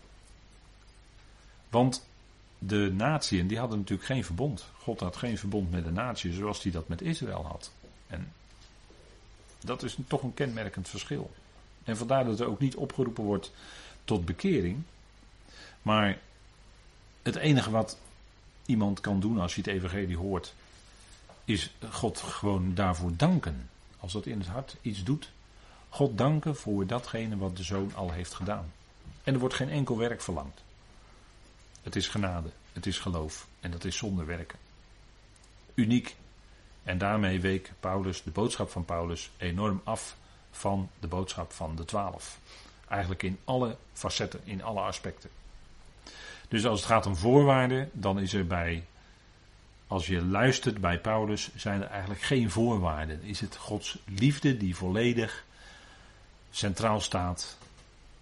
[1.69, 2.07] Want
[2.59, 4.65] de natieën die hadden natuurlijk geen verbond.
[4.77, 7.71] God had geen verbond met de natie zoals hij dat met Israël had.
[8.07, 8.31] En
[9.59, 11.31] dat is toch een kenmerkend verschil.
[11.83, 13.51] En vandaar dat er ook niet opgeroepen wordt
[14.03, 14.83] tot bekering.
[15.81, 16.19] Maar
[17.21, 17.97] het enige wat
[18.65, 20.53] iemand kan doen als hij het evangelie hoort,
[21.45, 23.69] is God gewoon daarvoor danken.
[23.99, 25.31] Als dat in het hart iets doet.
[25.95, 28.71] God danken voor datgene wat de zoon al heeft gedaan.
[29.23, 30.63] En er wordt geen enkel werk verlangd.
[31.81, 34.59] Het is genade, het is geloof en dat is zonder werken.
[35.73, 36.15] Uniek.
[36.83, 40.15] En daarmee week Paulus, de boodschap van Paulus, enorm af
[40.51, 42.39] van de boodschap van de twaalf.
[42.87, 45.29] Eigenlijk in alle facetten, in alle aspecten.
[46.47, 48.85] Dus als het gaat om voorwaarden, dan is er bij,
[49.87, 53.21] als je luistert bij Paulus, zijn er eigenlijk geen voorwaarden.
[53.21, 55.43] Is het Gods liefde die volledig
[56.55, 57.57] centraal staat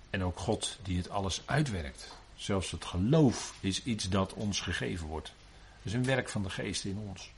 [0.10, 2.08] en ook God die het alles uitwerkt.
[2.36, 5.34] Zelfs het geloof is iets dat ons gegeven wordt.
[5.78, 7.32] Het is een werk van de geest in ons.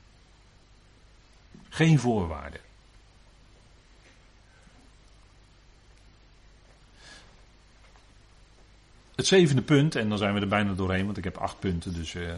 [1.69, 2.61] Geen voorwaarden.
[9.15, 11.93] Het zevende punt, en dan zijn we er bijna doorheen, want ik heb acht punten,
[11.93, 12.33] dus uh,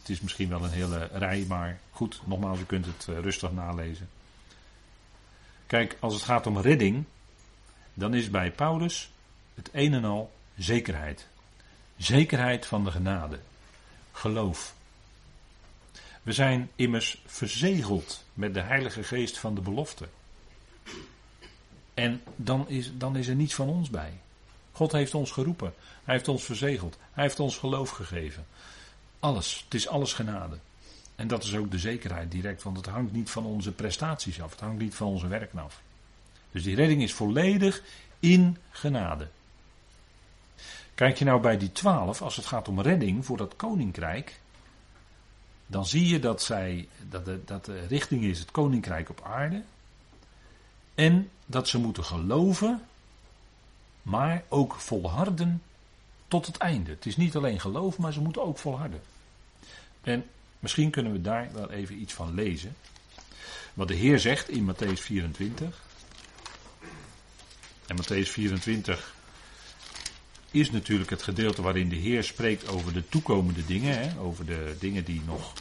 [0.00, 3.52] het, is misschien wel een hele rij, maar goed, nogmaals, u kunt het uh, rustig
[3.52, 4.08] nalezen.
[5.66, 7.04] Kijk, als het gaat om redding,
[7.98, 9.10] dan is bij Paulus
[9.54, 11.26] het een en al zekerheid.
[11.96, 13.38] Zekerheid van de genade.
[14.12, 14.74] Geloof.
[16.22, 20.08] We zijn immers verzegeld met de Heilige Geest van de belofte.
[21.94, 24.12] En dan is, dan is er niets van ons bij.
[24.72, 25.74] God heeft ons geroepen.
[26.04, 26.98] Hij heeft ons verzegeld.
[27.12, 28.46] Hij heeft ons geloof gegeven.
[29.18, 29.62] Alles.
[29.64, 30.58] Het is alles genade.
[31.14, 34.50] En dat is ook de zekerheid direct, want het hangt niet van onze prestaties af.
[34.50, 35.80] Het hangt niet van onze werken af.
[36.56, 37.82] Dus die redding is volledig
[38.20, 39.28] in genade.
[40.94, 44.40] Kijk je nou bij die twaalf, als het gaat om redding voor dat koninkrijk,
[45.66, 49.62] dan zie je dat, zij, dat, de, dat de richting is het koninkrijk op aarde.
[50.94, 52.82] En dat ze moeten geloven,
[54.02, 55.62] maar ook volharden
[56.28, 56.90] tot het einde.
[56.90, 59.00] Het is niet alleen geloof, maar ze moeten ook volharden.
[60.00, 60.24] En
[60.58, 62.76] misschien kunnen we daar wel even iets van lezen.
[63.74, 65.84] Wat de Heer zegt in Matthäus 24.
[67.86, 69.14] En Matthäus 24
[70.50, 73.98] is natuurlijk het gedeelte waarin de Heer spreekt over de toekomende dingen.
[73.98, 75.52] Hè, over de dingen die nog,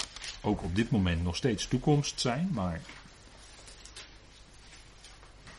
[0.42, 2.50] ook op dit moment nog steeds toekomst zijn.
[2.54, 2.82] Maar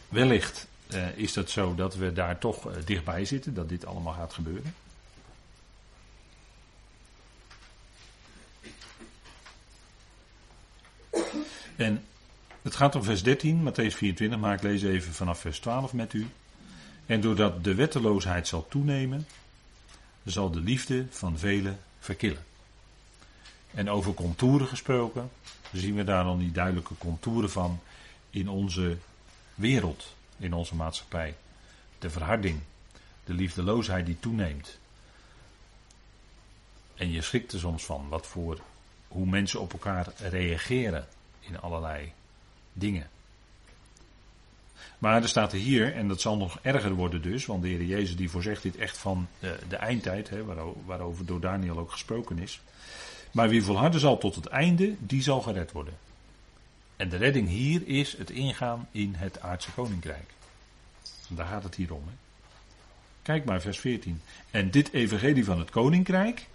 [0.08, 4.12] wellicht uh, is dat zo dat we daar toch uh, dichtbij zitten, dat dit allemaal
[4.12, 4.74] gaat gebeuren.
[11.76, 12.04] En
[12.62, 16.12] het gaat om vers 13, Matthäus 24, maar ik lees even vanaf vers 12 met
[16.12, 16.26] u.
[17.06, 19.26] En doordat de wetteloosheid zal toenemen,
[20.24, 22.44] zal de liefde van velen verkillen.
[23.74, 25.30] En over contouren gesproken,
[25.72, 27.80] zien we daar dan die duidelijke contouren van
[28.30, 28.96] in onze
[29.54, 31.36] wereld, in onze maatschappij.
[31.98, 32.60] De verharding,
[33.24, 34.78] de liefdeloosheid die toeneemt.
[36.94, 38.60] En je schrikt er soms van wat voor
[39.08, 41.06] hoe mensen op elkaar reageren
[41.40, 42.12] in allerlei
[42.72, 43.10] dingen.
[44.98, 47.84] Maar er staat er hier, en dat zal nog erger worden dus, want de Heer
[47.84, 50.44] Jezus die voorzegt dit echt van de, de eindtijd, hè,
[50.86, 52.60] waarover door Daniel ook gesproken is.
[53.30, 55.94] Maar wie volharden zal tot het einde, die zal gered worden.
[56.96, 60.30] En de redding hier is het ingaan in het aardse koninkrijk.
[61.28, 62.02] Daar gaat het hier om.
[62.06, 62.14] Hè.
[63.22, 64.20] Kijk maar, vers 14.
[64.50, 66.46] En dit evangelie van het koninkrijk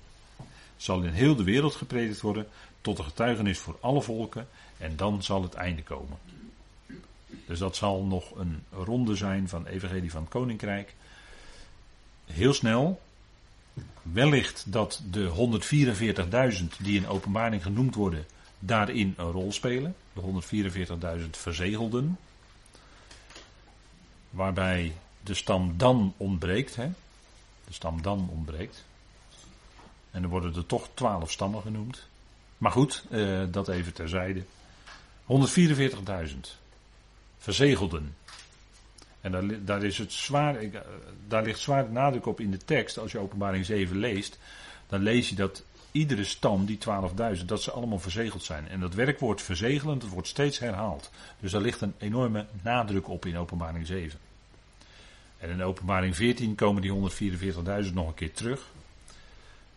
[0.77, 2.47] zal in heel de wereld gepredikt worden
[2.81, 6.17] tot een getuigenis voor alle volken en dan zal het einde komen.
[7.51, 10.95] Dus dat zal nog een ronde zijn van Evangelie van het Koninkrijk.
[12.25, 13.01] Heel snel.
[14.01, 15.49] Wellicht dat de
[16.61, 18.25] 144.000 die in openbaring genoemd worden,
[18.59, 19.95] daarin een rol spelen.
[20.13, 20.21] De
[21.21, 22.17] 144.000 verzegelden.
[24.29, 26.75] Waarbij de stam dan ontbreekt.
[26.75, 26.89] Hè?
[27.67, 28.83] De stam dan ontbreekt.
[30.11, 32.07] En dan worden er toch 12 stammen genoemd.
[32.57, 34.43] Maar goed, eh, dat even terzijde.
[35.25, 36.59] 144.000
[37.41, 38.15] verzegelden.
[39.21, 40.79] En daar, daar, is het zwaar, eh,
[41.27, 42.97] daar ligt zwaar nadruk op in de tekst.
[42.97, 44.39] Als je openbaring 7 leest,
[44.87, 48.67] dan lees je dat iedere stam, die 12.000, dat ze allemaal verzegeld zijn.
[48.67, 51.11] En dat werkwoord verzegelend, dat wordt steeds herhaald.
[51.39, 54.19] Dus daar ligt een enorme nadruk op in openbaring 7.
[55.37, 57.11] En in openbaring 14 komen die
[57.85, 58.71] 144.000 nog een keer terug.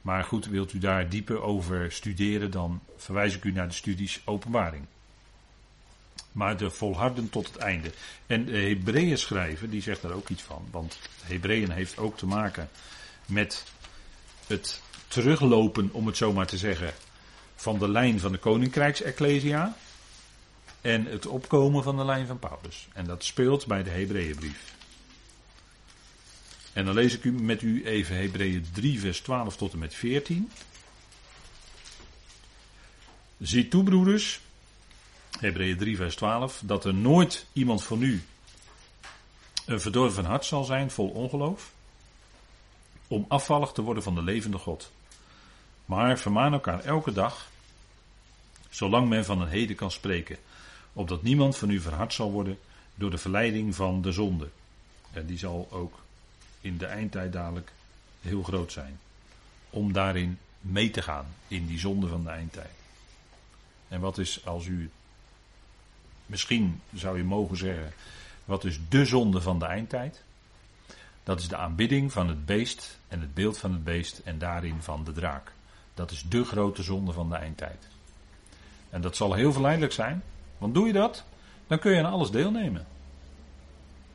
[0.02, 4.20] Maar goed, wilt u daar dieper over studeren, dan verwijs ik u naar de studies
[4.24, 4.86] openbaring.
[6.34, 7.90] Maar de volharden tot het einde.
[8.26, 10.66] En de Hebreeën schrijver, die zegt daar ook iets van.
[10.70, 12.68] Want Hebreeën heeft ook te maken
[13.26, 13.64] met
[14.46, 16.94] het teruglopen, om het zo maar te zeggen,
[17.54, 19.76] van de lijn van de Koninkrijksecclesia.
[20.80, 22.88] En het opkomen van de lijn van Paulus.
[22.92, 24.74] En dat speelt bij de Hebreeënbrief.
[26.72, 29.94] En dan lees ik u met u even Hebreeën 3, vers 12 tot en met
[29.94, 30.50] 14.
[33.38, 34.40] Zie toe, broeders,
[35.40, 38.22] Hebreeën 3, vers 12, dat er nooit iemand van u
[39.66, 41.72] een verdorven hart zal zijn, vol ongeloof,
[43.08, 44.92] om afvallig te worden van de levende God.
[45.84, 47.48] Maar vermaan elkaar elke dag,
[48.70, 50.38] zolang men van een heden kan spreken,
[50.92, 52.58] opdat niemand van u verhard zal worden
[52.94, 54.48] door de verleiding van de zonde.
[55.12, 55.98] En die zal ook
[56.60, 57.72] in de eindtijd dadelijk
[58.20, 59.00] heel groot zijn.
[59.70, 62.72] Om daarin mee te gaan, in die zonde van de eindtijd.
[63.88, 64.90] En wat is, als u,
[66.26, 67.92] misschien zou je mogen zeggen,
[68.44, 70.22] wat is de zonde van de eindtijd?
[71.22, 74.82] Dat is de aanbidding van het beest en het beeld van het beest en daarin
[74.82, 75.52] van de draak.
[75.94, 77.88] Dat is de grote zonde van de eindtijd.
[78.90, 80.22] En dat zal heel verleidelijk zijn,
[80.58, 81.24] want doe je dat,
[81.66, 82.86] dan kun je aan alles deelnemen.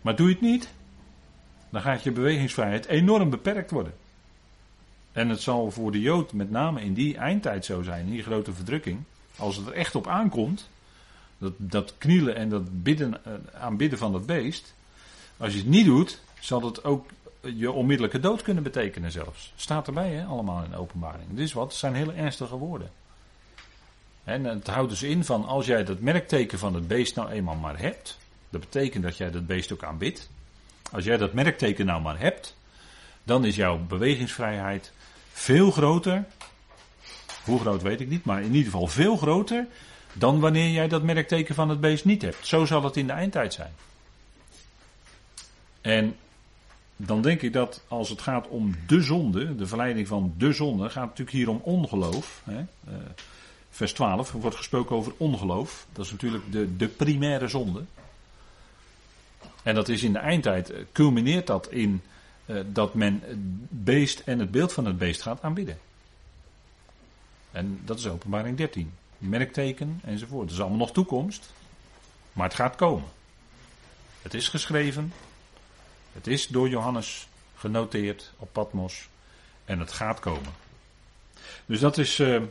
[0.01, 0.69] Maar doe je het niet,
[1.69, 3.93] dan gaat je bewegingsvrijheid enorm beperkt worden.
[5.11, 8.23] En het zal voor de Jood met name in die eindtijd zo zijn, in die
[8.23, 8.99] grote verdrukking,
[9.37, 10.69] als het er echt op aankomt,
[11.39, 14.73] dat, dat knielen en dat bidden, eh, aanbidden van dat beest,
[15.37, 17.05] als je het niet doet, zal het ook
[17.41, 19.53] je onmiddellijke dood kunnen betekenen zelfs.
[19.55, 21.29] Staat erbij, hè, allemaal in openbaring.
[21.29, 22.91] Dit is wat, het zijn hele ernstige woorden.
[24.23, 27.55] En het houdt dus in van als jij dat merkteken van het beest nou eenmaal
[27.55, 28.17] maar hebt,
[28.49, 30.29] dat betekent dat jij dat beest ook aanbidt.
[30.91, 32.55] Als jij dat merkteken nou maar hebt,
[33.23, 34.91] dan is jouw bewegingsvrijheid
[35.31, 36.25] veel groter.
[37.43, 39.67] Hoe groot weet ik niet, maar in ieder geval veel groter
[40.13, 42.47] dan wanneer jij dat merkteken van het beest niet hebt.
[42.47, 43.73] Zo zal het in de eindtijd zijn.
[45.81, 46.15] En
[46.95, 50.89] dan denk ik dat als het gaat om de zonde, de verleiding van de zonde,
[50.89, 52.41] gaat natuurlijk hier om ongeloof.
[52.43, 52.59] Hè?
[52.59, 52.95] Uh,
[53.69, 55.85] vers 12 wordt gesproken over ongeloof.
[55.93, 57.83] Dat is natuurlijk de, de primaire zonde.
[59.63, 62.01] En dat is in de eindtijd, eh, culmineert dat in
[62.45, 63.37] uh, dat men het
[63.69, 65.77] beest en het beeld van het beest gaat aanbidden.
[67.51, 68.91] En dat is openbaring 13.
[69.19, 70.47] Merkteken enzovoort.
[70.47, 71.53] Dat is allemaal nog toekomst.
[72.33, 73.07] Maar het gaat komen.
[74.21, 75.13] Het is geschreven.
[76.13, 79.07] Het is door Johannes genoteerd op Patmos.
[79.65, 80.53] En het gaat komen.
[81.65, 82.41] Dus dat is, uh,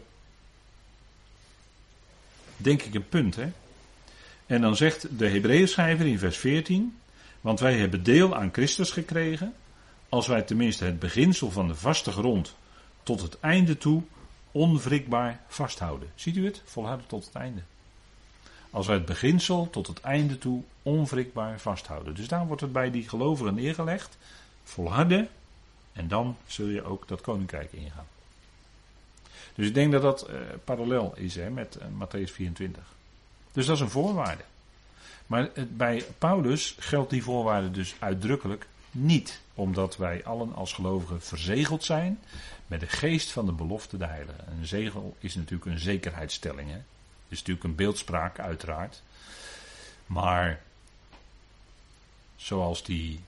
[2.56, 3.36] denk ik, een punt.
[3.36, 3.52] Hè?
[4.46, 6.98] En dan zegt de Hebreeën schrijver in vers 14.
[7.40, 9.54] Want wij hebben deel aan Christus gekregen.
[10.08, 12.54] Als wij tenminste het beginsel van de vaste grond
[13.02, 14.02] tot het einde toe
[14.58, 16.08] onwrikbaar vasthouden.
[16.14, 16.62] Ziet u het?
[16.64, 17.60] Volhouden tot het einde.
[18.70, 22.14] Als wij het beginsel tot het einde toe onwrikbaar vasthouden.
[22.14, 24.18] Dus daar wordt het bij die gelovigen neergelegd.
[24.64, 25.28] Volharden.
[25.92, 28.06] En dan zul je ook dat koninkrijk ingaan.
[29.54, 32.82] Dus ik denk dat dat uh, parallel is hè, met uh, Matthäus 24.
[33.52, 34.44] Dus dat is een voorwaarde.
[35.26, 41.84] Maar bij Paulus geldt die voorwaarde dus uitdrukkelijk niet, omdat wij allen als gelovigen verzegeld
[41.84, 42.18] zijn
[42.66, 44.38] met de geest van de belofte de heilige.
[44.46, 46.68] een zegel is natuurlijk een zekerheidsstelling.
[46.68, 46.76] Hè?
[46.76, 49.02] Het is natuurlijk een beeldspraak, uiteraard.
[50.06, 50.60] Maar
[52.36, 53.20] zoals die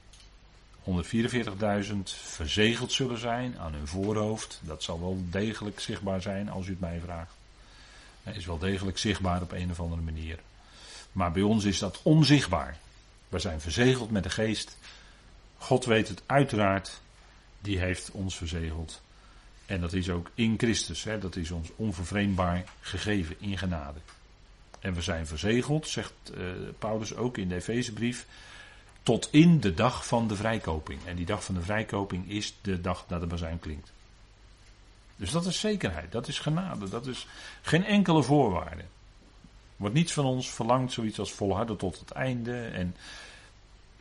[0.85, 6.71] 144.000 verzegeld zullen zijn aan hun voorhoofd, dat zal wel degelijk zichtbaar zijn als u
[6.71, 7.33] het mij vraagt.
[8.23, 10.39] Hij is wel degelijk zichtbaar op een of andere manier.
[11.13, 12.79] Maar bij ons is dat onzichtbaar.
[13.29, 14.77] We zijn verzegeld met de geest.
[15.61, 17.01] God weet het uiteraard.
[17.61, 19.03] Die heeft ons verzegeld.
[19.67, 21.05] En dat is ook in Christus.
[21.05, 21.19] Hè?
[21.19, 23.99] Dat is ons onvervreemdbaar gegeven in genade.
[24.81, 26.45] En we zijn verzegeld, zegt uh,
[26.79, 28.27] Paulus ook in de Efezebrief,
[29.03, 31.01] tot in de dag van de vrijkoping.
[31.05, 33.93] En die dag van de vrijkoping is de dag dat de bazuin klinkt.
[35.17, 37.27] Dus dat is zekerheid, dat is genade, dat is
[37.63, 38.85] geen enkele voorwaarde.
[39.77, 42.65] Wordt niets van ons verlangd, zoiets als volharden tot het einde.
[42.65, 42.97] En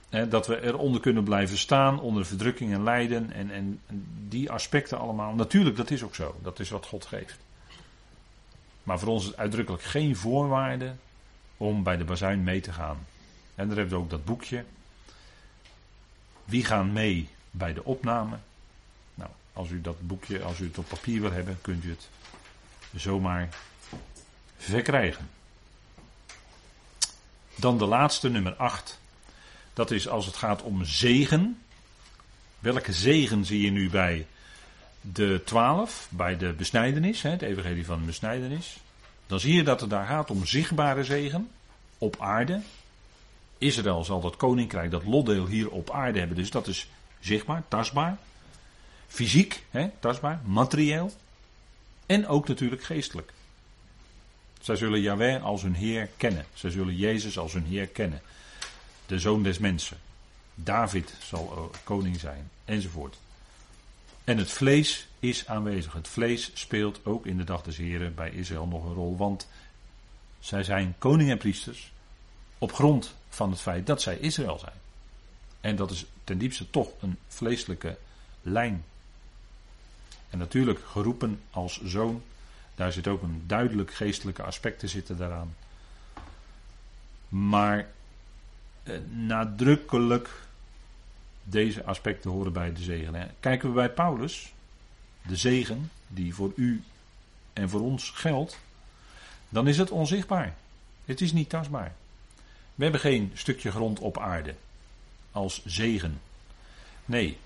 [0.10, 3.32] dat we eronder kunnen blijven staan, onder verdrukking en lijden.
[3.32, 3.82] En, en
[4.28, 5.34] die aspecten allemaal.
[5.34, 6.36] Natuurlijk, dat is ook zo.
[6.41, 7.38] Dat is wat God geeft.
[8.84, 10.93] Maar voor ons is het uitdrukkelijk geen voorwaarde
[11.57, 12.97] om bij de bazuin mee te gaan.
[13.55, 14.64] En daar hebben we ook dat boekje.
[16.45, 18.38] Wie gaan mee bij de opname?
[19.16, 22.10] Nou, als u dat boekje, als u het op papier wil hebben, kunt u het
[22.95, 23.49] zomaar
[24.57, 25.30] verkrijgen.
[27.55, 28.99] Dan de laatste, nummer 8.
[29.80, 31.57] Dat is als het gaat om zegen.
[32.59, 34.25] Welke zegen zie je nu bij
[35.01, 38.77] de 12, bij de besnijdenis, het evangelie van de besnijdenis?
[39.27, 41.49] Dan zie je dat het daar gaat om zichtbare zegen
[41.97, 42.61] op aarde.
[43.57, 46.38] Israël zal dat koninkrijk, dat lotdeel hier op aarde hebben.
[46.38, 46.88] Dus dat is
[47.19, 48.17] zichtbaar, tastbaar.
[49.07, 51.11] Fysiek, hè, tastbaar, materieel.
[52.05, 53.34] En ook natuurlijk geestelijk.
[54.61, 56.45] Zij zullen Yahweh als hun Heer kennen.
[56.53, 58.21] Zij zullen Jezus als hun Heer kennen.
[59.10, 59.97] De zoon des mensen.
[60.55, 62.49] David zal koning zijn.
[62.66, 63.18] Enzovoort.
[64.24, 65.93] En het vlees is aanwezig.
[65.93, 69.18] Het vlees speelt ook in de dag des Heren bij Israël nog een rol.
[69.18, 69.47] Want
[70.39, 71.91] zij zijn koning en priesters
[72.57, 74.78] op grond van het feit dat zij Israël zijn.
[75.62, 77.97] En dat is ten diepste toch een vleeselijke
[78.41, 78.84] lijn.
[80.30, 82.24] En natuurlijk geroepen als zoon
[82.76, 85.55] daar zit ook een duidelijk geestelijke aspect te zitten daaraan.
[87.30, 87.88] Maar
[89.09, 90.30] nadrukkelijk
[91.43, 93.15] deze aspecten horen bij de zegen.
[93.15, 93.25] Hè.
[93.39, 94.53] Kijken we bij Paulus,
[95.27, 96.84] de zegen die voor u
[97.53, 98.59] en voor ons geldt,
[99.49, 100.55] dan is het onzichtbaar.
[101.05, 101.93] Het is niet tastbaar.
[102.75, 104.55] We hebben geen stukje grond op aarde
[105.32, 106.21] als zegen.
[107.05, 107.38] Nee,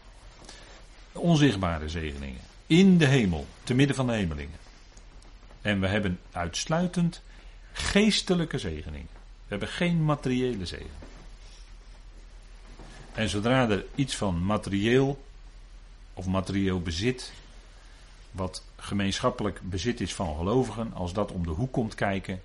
[1.12, 2.42] onzichtbare zegeningen.
[2.68, 4.60] In de hemel, te midden van de hemelingen.
[5.62, 7.22] En we hebben uitsluitend
[7.72, 9.08] geestelijke zegeningen.
[9.14, 11.03] We hebben geen materiële zegen.
[13.14, 15.24] En zodra er iets van materieel
[16.14, 17.32] of materieel bezit,
[18.32, 22.42] wat gemeenschappelijk bezit is van gelovigen, als dat om de hoek komt kijken,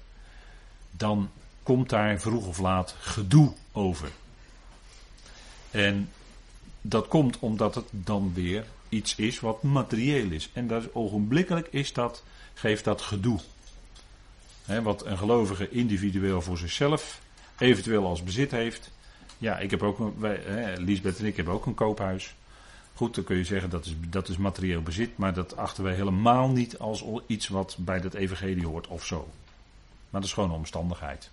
[0.91, 1.31] dan
[1.63, 4.11] komt daar vroeg of laat gedoe over.
[5.71, 6.11] En
[6.81, 10.51] dat komt omdat het dan weer iets is wat materieel is.
[10.53, 12.23] En dat is, ogenblikkelijk is dat
[12.55, 13.41] geeft dat gedoe.
[14.83, 17.21] wat een gelovige individueel voor zichzelf
[17.59, 18.91] eventueel als bezit heeft.
[19.39, 22.35] Ja, ik heb ook, wij, Lisbeth en ik hebben ook een koophuis.
[22.95, 25.95] Goed, dan kun je zeggen dat is, dat is materieel bezit, maar dat achten wij
[25.95, 29.29] helemaal niet als iets wat bij dat evangelie hoort of zo.
[30.11, 31.31] Maar dat is gewoon een omstandigheid.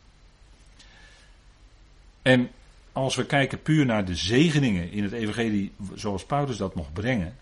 [2.22, 2.50] En
[2.92, 7.36] als we kijken puur naar de zegeningen in het evangelie zoals Paulus dat nog brengen,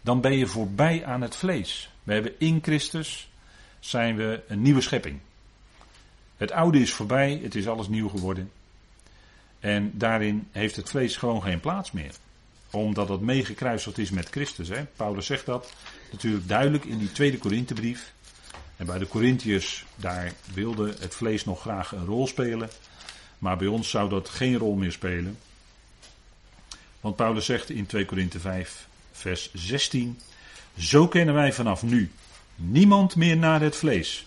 [0.00, 1.90] dan ben je voorbij aan het vlees.
[2.02, 3.28] We hebben in Christus
[3.80, 5.18] zijn we een nieuwe schepping.
[6.36, 8.50] Het oude is voorbij, het is alles nieuw geworden.
[9.60, 12.12] En daarin heeft het vlees gewoon geen plaats meer.
[12.70, 14.68] Omdat het meegekruiseld is met Christus.
[14.68, 14.84] Hè?
[14.84, 15.72] Paulus zegt dat
[16.12, 18.12] natuurlijk duidelijk in die tweede Korinthebrief.
[18.76, 22.70] En bij de Corinthiërs, daar wilde het vlees nog graag een rol spelen.
[23.38, 25.38] Maar bij ons zou dat geen rol meer spelen.
[27.00, 30.20] Want Paulus zegt in 2 Korinthe 5, vers 16.
[30.78, 32.10] Zo kennen wij vanaf nu
[32.54, 34.26] niemand meer naar het vlees.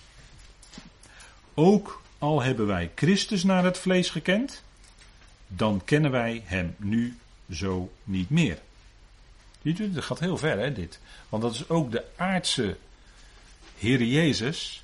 [1.54, 4.64] Ook al hebben wij Christus naar het vlees gekend,
[5.52, 7.18] dan kennen wij hem nu
[7.52, 8.60] zo niet meer.
[9.62, 11.00] Dat gaat heel ver, hè, dit.
[11.30, 12.78] Want dat is ook de aardse
[13.78, 14.84] Heer Jezus.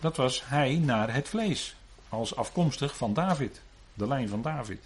[0.00, 1.76] Dat was hij naar het vlees.
[2.08, 3.60] Als afkomstig van David.
[3.94, 4.80] De lijn van David.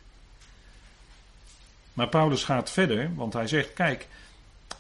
[1.93, 4.09] Maar Paulus gaat verder, want hij zegt: Kijk,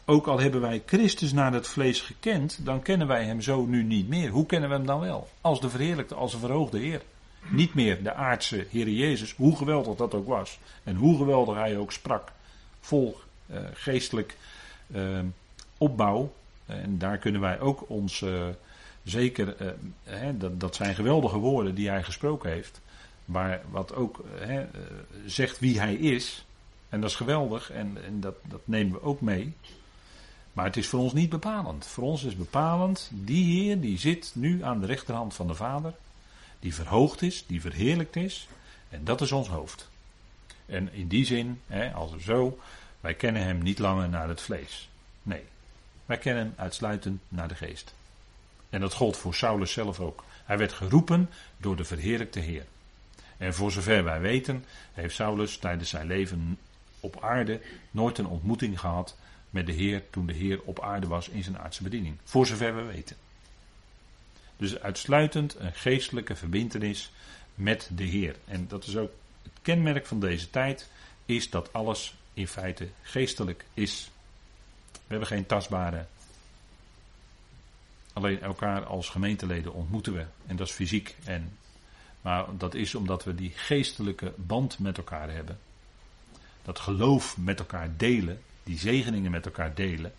[0.05, 3.82] ook al hebben wij Christus naar het vlees gekend, dan kennen wij hem zo nu
[3.82, 4.30] niet meer.
[4.30, 5.28] Hoe kennen we hem dan wel?
[5.40, 7.03] Als de verheerlijkte, als de verhoogde Heer.
[7.49, 10.59] Niet meer de aardse Heer Jezus, hoe geweldig dat ook was.
[10.84, 12.32] En hoe geweldig hij ook sprak.
[12.80, 14.36] Vol uh, geestelijk
[14.86, 15.18] uh,
[15.78, 16.32] opbouw.
[16.66, 18.47] En daar kunnen wij ook ons uh,
[19.03, 22.80] zeker, hè, dat, dat zijn geweldige woorden die hij gesproken heeft.
[23.24, 24.24] Maar wat ook
[25.26, 26.45] zegt wie hij is.
[26.88, 29.55] En dat is geweldig en, en dat, dat nemen we ook mee.
[30.53, 31.86] Maar het is voor ons niet bepalend.
[31.86, 35.95] Voor ons is bepalend die Heer die zit nu aan de rechterhand van de Vader.
[36.61, 38.48] Die verhoogd is, die verheerlijkt is.
[38.88, 39.88] En dat is ons hoofd.
[40.66, 42.58] En in die zin, hè, als we zo,
[43.00, 44.88] wij kennen hem niet langer naar het vlees.
[45.22, 45.42] Nee,
[46.06, 47.94] wij kennen hem uitsluitend naar de geest.
[48.70, 50.24] En dat gold voor Saulus zelf ook.
[50.44, 52.66] Hij werd geroepen door de verheerlijkte Heer.
[53.36, 56.58] En voor zover wij weten, heeft Saulus tijdens zijn leven
[57.00, 59.16] op aarde nooit een ontmoeting gehad
[59.50, 62.16] met de Heer toen de Heer op aarde was in zijn aardse bediening.
[62.24, 63.16] Voor zover we weten.
[64.61, 67.11] Dus uitsluitend een geestelijke verbintenis
[67.54, 68.36] met de Heer.
[68.44, 69.11] En dat is ook
[69.42, 70.88] het kenmerk van deze tijd,
[71.26, 74.11] is dat alles in feite geestelijk is.
[74.92, 76.06] We hebben geen tastbare.
[78.12, 80.24] Alleen elkaar als gemeenteleden ontmoeten we.
[80.46, 81.16] En dat is fysiek.
[81.24, 81.56] En,
[82.20, 85.58] maar dat is omdat we die geestelijke band met elkaar hebben.
[86.62, 88.42] Dat geloof met elkaar delen.
[88.62, 90.12] Die zegeningen met elkaar delen.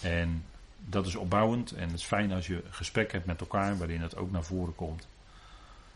[0.00, 0.44] En
[0.84, 1.72] dat is opbouwend.
[1.72, 4.74] En het is fijn als je gesprek hebt met elkaar waarin het ook naar voren
[4.74, 5.06] komt.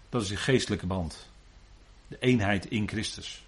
[0.09, 1.29] Dat is die geestelijke band.
[2.09, 3.45] De eenheid in Christus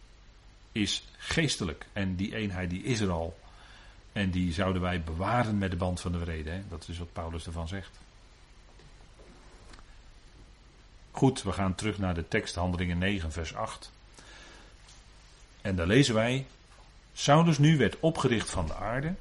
[0.73, 1.87] is geestelijk.
[1.93, 3.39] En die eenheid die is er al.
[4.13, 6.51] En die zouden wij bewaren met de band van de vrede.
[6.51, 6.63] Hè?
[6.69, 7.91] Dat is wat Paulus ervan zegt.
[11.11, 13.93] Goed, we gaan terug naar de tekst Handelingen 9, vers 8.
[15.61, 16.47] En daar lezen wij.
[17.15, 19.15] Saulus nu werd opgericht van de aarde.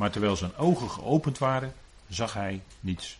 [0.00, 1.74] Maar terwijl zijn ogen geopend waren,
[2.08, 3.18] zag hij niets.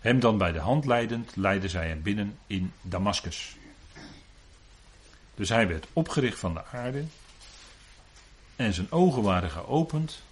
[0.00, 3.56] Hem dan bij de hand leidend, leidden zij hem binnen in Damaskus.
[5.34, 7.04] Dus hij werd opgericht van de aarde.
[8.56, 10.22] En zijn ogen waren geopend.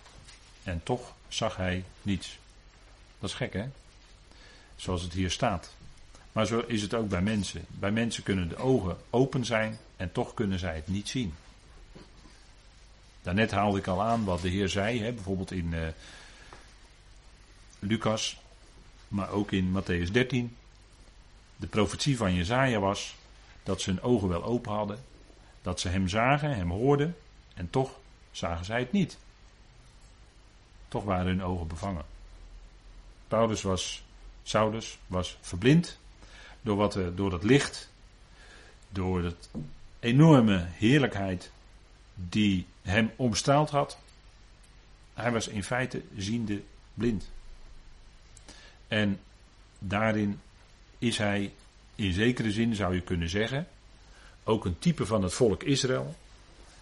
[0.62, 2.39] En toch zag hij niets.
[3.19, 3.69] Dat is gek hè?
[4.77, 5.75] Zoals het hier staat.
[6.33, 7.65] Maar zo is het ook bij mensen.
[7.69, 11.35] Bij mensen kunnen de ogen open zijn en toch kunnen zij het niet zien.
[13.25, 15.87] Daarnet haalde ik al aan wat de Heer zei, hè, bijvoorbeeld in uh,
[17.79, 18.41] Lucas,
[19.09, 20.57] maar ook in Matthäus 13.
[21.57, 23.14] De profetie van Jezaja was
[23.62, 25.05] dat ze hun ogen wel open hadden,
[25.62, 27.16] dat ze hem zagen, hem hoorden,
[27.55, 27.91] en toch
[28.31, 29.18] zagen zij het niet.
[30.89, 32.05] Toch waren hun ogen bevangen.
[33.29, 34.05] Paulus was,
[34.43, 35.99] Saulus was verblind
[36.62, 37.91] door, wat, door dat licht,
[38.89, 39.49] door het
[40.01, 41.51] enorme heerlijkheid
[42.14, 43.99] die hem omstraald had.
[45.14, 46.62] Hij was in feite ziende
[46.95, 47.28] blind.
[48.89, 49.20] En
[49.78, 50.41] daarin
[50.99, 51.53] is hij
[51.95, 53.68] in zekere zin, zou je kunnen zeggen,
[54.45, 56.14] ook een type van het volk Israël,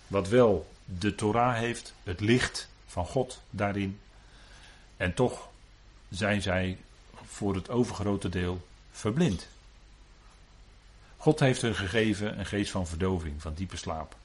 [0.07, 3.99] wat wel de Torah heeft, het licht van God daarin.
[4.97, 5.49] En toch
[6.09, 6.79] zijn zij
[7.27, 9.49] voor het overgrote deel verblind.
[11.17, 14.17] God heeft hun gegeven een geest van verdoving, van diepe slaap.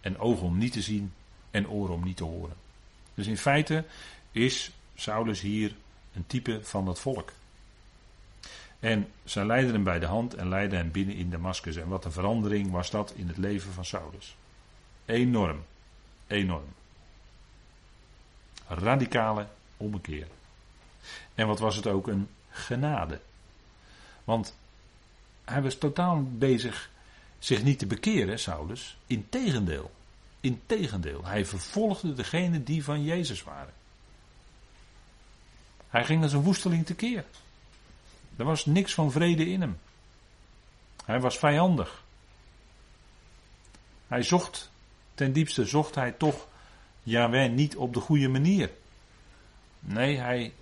[0.00, 1.12] En ogen om niet te zien
[1.52, 2.56] en oren om niet te horen.
[3.14, 3.84] Dus in feite
[4.32, 5.74] is Saulus hier
[6.14, 7.32] een type van dat volk.
[8.80, 11.76] En zij leidden hem bij de hand en leidden hem binnen in Damascus.
[11.76, 14.36] En wat een verandering was dat in het leven van Saulus.
[15.04, 15.64] Enorm.
[16.26, 16.68] Enorm.
[18.66, 19.46] Radicale
[19.76, 20.26] ommekeer.
[21.34, 23.20] En wat was het ook een genade.
[24.24, 24.54] Want
[25.44, 26.90] hij was totaal bezig
[27.38, 28.96] zich niet te bekeren, Saulus.
[29.06, 29.90] Integendeel.
[30.42, 31.24] Integendeel.
[31.24, 33.72] Hij vervolgde degenen die van Jezus waren.
[35.88, 37.24] Hij ging als een woesteling tekeer.
[38.36, 39.78] Er was niks van vrede in hem.
[41.04, 42.04] Hij was vijandig.
[44.08, 44.70] Hij zocht,
[45.14, 46.46] ten diepste zocht hij toch
[47.02, 48.70] Yahweh niet op de goede manier.
[49.80, 50.52] Nee, hij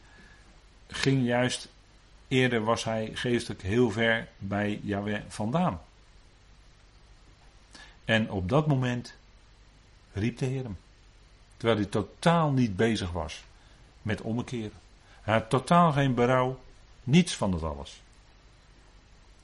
[0.87, 1.68] ging juist,
[2.28, 5.81] eerder was hij geestelijk heel ver bij Yahweh vandaan.
[8.05, 9.14] En op dat moment
[10.12, 10.78] riep de Heer hem.
[11.56, 13.44] Terwijl hij totaal niet bezig was
[14.02, 14.78] met omkeren.
[15.20, 16.61] Hij had totaal geen berouw,
[17.04, 18.02] niets van dat alles.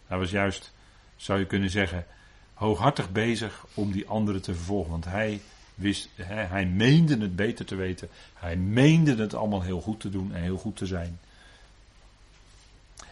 [0.06, 0.72] Hij was juist,
[1.16, 2.06] zou je kunnen zeggen,
[2.54, 4.90] hooghartig bezig om die anderen te vervolgen.
[4.90, 5.40] Want hij
[5.74, 8.08] wist, hij, hij meende het beter te weten.
[8.34, 11.18] Hij meende het allemaal heel goed te doen en heel goed te zijn.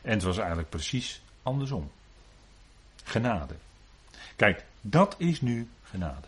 [0.03, 1.91] En het was eigenlijk precies andersom.
[3.05, 3.55] Genade.
[4.37, 6.27] Kijk, dat is nu genade.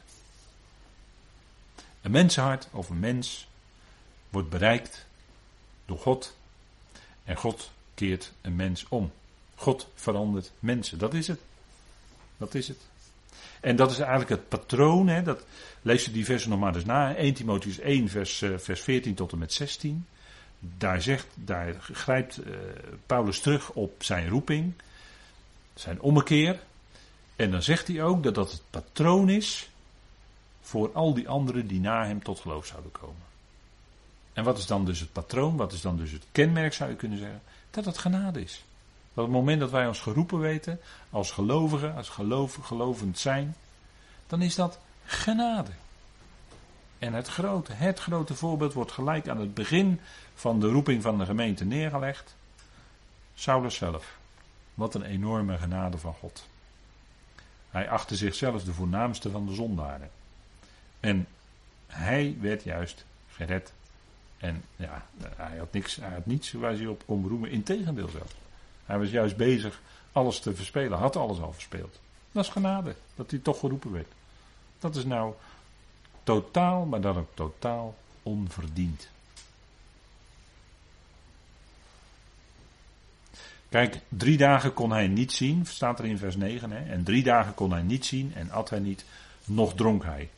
[2.06, 3.48] Een mensenhart of een mens
[4.30, 5.06] wordt bereikt
[5.86, 6.36] door God.
[7.24, 9.12] En God keert een mens om.
[9.54, 10.98] God verandert mensen.
[10.98, 11.40] Dat is het.
[12.36, 12.78] Dat is het.
[13.60, 15.08] En dat is eigenlijk het patroon.
[15.08, 15.44] Hè, dat,
[15.82, 17.14] lees je die versen nog maar eens na.
[17.14, 20.06] 1 Timotheus 1 vers, uh, vers 14 tot en met 16.
[20.58, 22.56] Daar, zegt, daar grijpt uh,
[23.06, 24.72] Paulus terug op zijn roeping.
[25.74, 26.60] Zijn ommekeer.
[27.36, 29.68] En dan zegt hij ook dat dat het patroon is
[30.66, 33.24] voor al die anderen die na hem tot geloof zouden komen.
[34.32, 36.96] En wat is dan dus het patroon, wat is dan dus het kenmerk zou je
[36.96, 37.42] kunnen zeggen?
[37.70, 38.64] Dat het genade is.
[39.14, 43.54] Dat op het moment dat wij ons geroepen weten, als gelovigen, als geloof, gelovend zijn,
[44.26, 45.70] dan is dat genade.
[46.98, 50.00] En het grote, het grote voorbeeld wordt gelijk aan het begin
[50.34, 52.34] van de roeping van de gemeente neergelegd.
[53.34, 54.16] Saulus zelf.
[54.74, 56.46] Wat een enorme genade van God.
[57.70, 60.10] Hij achtte zichzelf de voornaamste van de zondaren.
[61.00, 61.26] En
[61.86, 63.72] hij werd juist gered.
[64.36, 67.50] En ja, hij had, niks, hij had niets waar hij op kon beroemen.
[67.50, 68.34] Integendeel zelfs.
[68.84, 69.80] Hij was juist bezig
[70.12, 70.98] alles te verspelen.
[70.98, 72.00] Had alles al verspeeld.
[72.32, 72.94] Dat is genade.
[73.14, 74.12] Dat hij toch geroepen werd.
[74.78, 75.34] Dat is nou
[76.22, 79.08] totaal, maar dan ook totaal onverdiend.
[83.68, 86.70] Kijk, drie dagen kon hij niet zien, staat er in vers 9.
[86.70, 86.90] Hè?
[86.90, 89.04] En drie dagen kon hij niet zien en at hij niet,
[89.44, 90.28] nog dronk hij.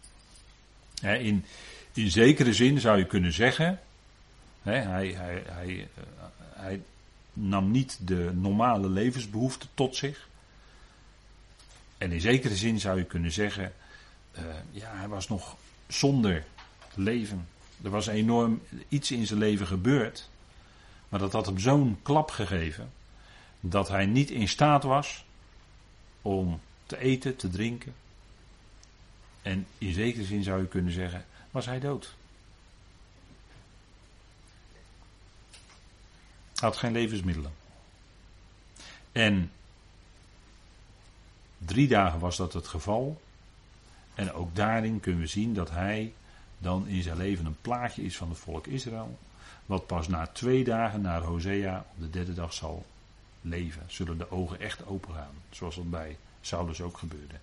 [1.03, 1.44] In,
[1.92, 3.80] in zekere zin zou je kunnen zeggen,
[4.62, 6.82] hij, hij, hij, eh, hij
[7.32, 10.28] nam niet de normale levensbehoeften tot zich.
[11.99, 13.72] En in zekere zin zou je kunnen zeggen,
[14.38, 16.44] uh, ja, hij was nog zonder
[16.94, 17.49] leven.
[17.82, 20.28] Er was enorm iets in zijn leven gebeurd,
[21.09, 22.92] maar dat had hem zo'n klap gegeven
[23.61, 25.24] dat hij niet in staat was
[26.22, 27.94] om te eten, te drinken.
[29.49, 32.14] En in zekere zin zou je kunnen zeggen, was hij dood.
[36.55, 37.53] Had geen levensmiddelen.
[39.12, 39.51] En
[41.59, 43.20] drie dagen was dat het geval.
[44.14, 46.12] En ook daarin kunnen we zien dat hij
[46.59, 49.18] dan in zijn leven een plaatje is van het volk Israël.
[49.66, 52.86] Wat pas na twee dagen naar Hosea op de derde dag zal
[53.40, 53.82] leven.
[53.86, 55.34] Zullen de ogen echt open gaan.
[55.51, 57.34] Zoals dat bij Saulus ook gebeurde.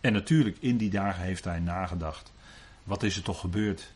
[0.00, 2.32] En natuurlijk, in die dagen heeft hij nagedacht.
[2.82, 3.92] Wat is er toch gebeurd?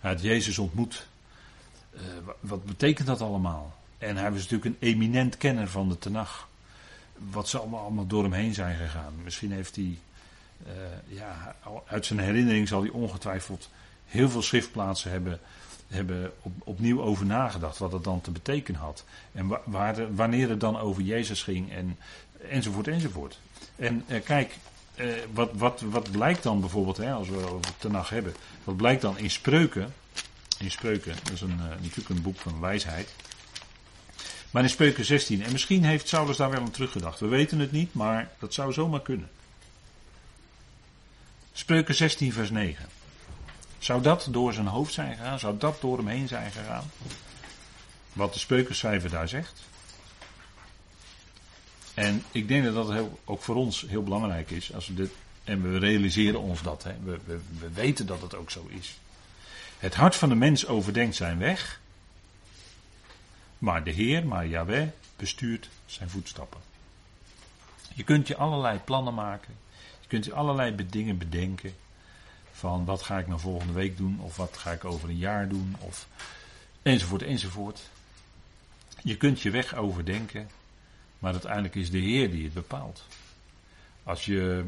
[0.00, 1.06] Hij Jezus ontmoet.
[1.94, 2.00] Uh,
[2.40, 3.74] wat betekent dat allemaal?
[3.98, 6.48] En hij was natuurlijk een eminent kenner van de Tenach.
[7.30, 9.12] Wat ze allemaal, allemaal door hem heen zijn gegaan.
[9.24, 9.98] Misschien heeft hij,
[10.66, 10.72] uh,
[11.06, 13.68] ja, uit zijn herinnering zal hij ongetwijfeld
[14.06, 15.40] heel veel schriftplaatsen hebben
[15.88, 19.04] hebben op, opnieuw over nagedacht wat het dan te betekenen had.
[19.32, 21.98] En waar, wanneer het dan over Jezus ging en,
[22.48, 23.38] enzovoort enzovoort.
[23.76, 24.56] En eh, kijk,
[24.94, 28.34] eh, wat, wat, wat blijkt dan bijvoorbeeld, hè, als we over Tenach hebben,
[28.64, 29.94] wat blijkt dan in Spreuken,
[30.58, 33.14] in Spreuken, dat is een, uh, natuurlijk een boek van wijsheid.
[34.50, 37.20] Maar in Spreuken 16, en misschien heeft Saulus daar wel aan teruggedacht.
[37.20, 39.28] We weten het niet, maar dat zou zomaar kunnen.
[41.52, 42.86] Spreuken 16, vers 9.
[43.78, 45.38] Zou dat door zijn hoofd zijn gegaan?
[45.38, 46.90] Zou dat door hem heen zijn gegaan?
[48.12, 49.62] Wat de spreukenschrijver daar zegt.
[51.96, 54.74] En ik denk dat dat ook voor ons heel belangrijk is.
[54.74, 55.10] Als we dit,
[55.44, 56.82] en we realiseren ons dat.
[56.82, 56.94] Hè.
[57.04, 58.98] We, we, we weten dat het ook zo is.
[59.78, 61.80] Het hart van de mens overdenkt zijn weg.
[63.58, 66.60] Maar de Heer, maar Yahweh, bestuurt zijn voetstappen.
[67.94, 69.54] Je kunt je allerlei plannen maken.
[70.00, 71.74] Je kunt je allerlei dingen bedenken.
[72.52, 75.48] Van wat ga ik nou volgende week doen, of wat ga ik over een jaar
[75.48, 76.06] doen, of
[76.82, 77.80] enzovoort, enzovoort.
[79.02, 80.48] Je kunt je weg overdenken,
[81.18, 83.04] maar uiteindelijk is de Heer die het bepaalt.
[84.02, 84.64] Als je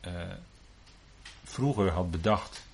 [0.00, 0.12] eh,
[1.44, 2.66] vroeger had bedacht,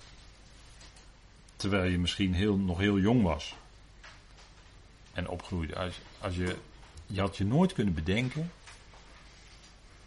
[1.56, 3.54] terwijl je misschien heel, nog heel jong was
[5.12, 6.56] en opgroeide, als, als je,
[7.06, 8.50] je had je nooit kunnen bedenken,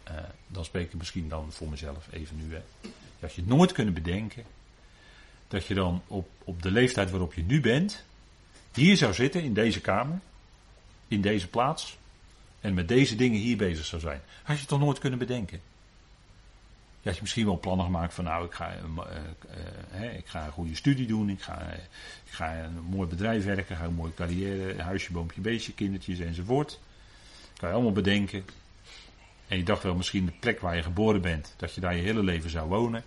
[0.08, 0.14] uh,
[0.46, 2.90] dan spreek ik misschien dan voor mezelf even nu, hè, je
[3.20, 4.44] had je nooit kunnen bedenken
[5.48, 8.04] dat je dan op, op de leeftijd waarop je nu bent,
[8.74, 10.18] hier zou zitten in deze kamer,
[11.08, 11.97] in deze plaats,
[12.60, 14.20] en met deze dingen hier bezig zou zijn.
[14.42, 15.60] Had je toch nooit kunnen bedenken?
[17.00, 20.44] Je had je misschien wel plannen gemaakt van nou, ik ga, uh, uh, ik ga
[20.44, 21.72] een goede studie doen, ik ga,
[22.24, 26.80] ik ga een mooi bedrijf werken, ga een mooie carrière, huisje, boompje, beestje, kindertjes enzovoort.
[27.56, 28.44] Kan je allemaal bedenken.
[29.48, 32.02] En je dacht wel misschien de plek waar je geboren bent, dat je daar je
[32.02, 33.04] hele leven zou wonen.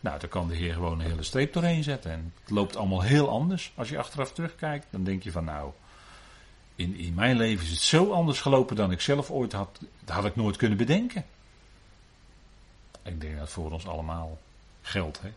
[0.00, 2.10] Nou, dan kan de Heer gewoon een hele streep doorheen zetten.
[2.12, 3.72] En het loopt allemaal heel anders.
[3.74, 5.72] Als je achteraf terugkijkt, dan denk je van nou,
[6.80, 9.80] in, in mijn leven is het zo anders gelopen dan ik zelf ooit had.
[10.04, 11.24] Dat had ik nooit kunnen bedenken.
[13.02, 14.38] Ik denk dat voor ons allemaal
[14.82, 15.20] geldt.
[15.20, 15.28] Hè?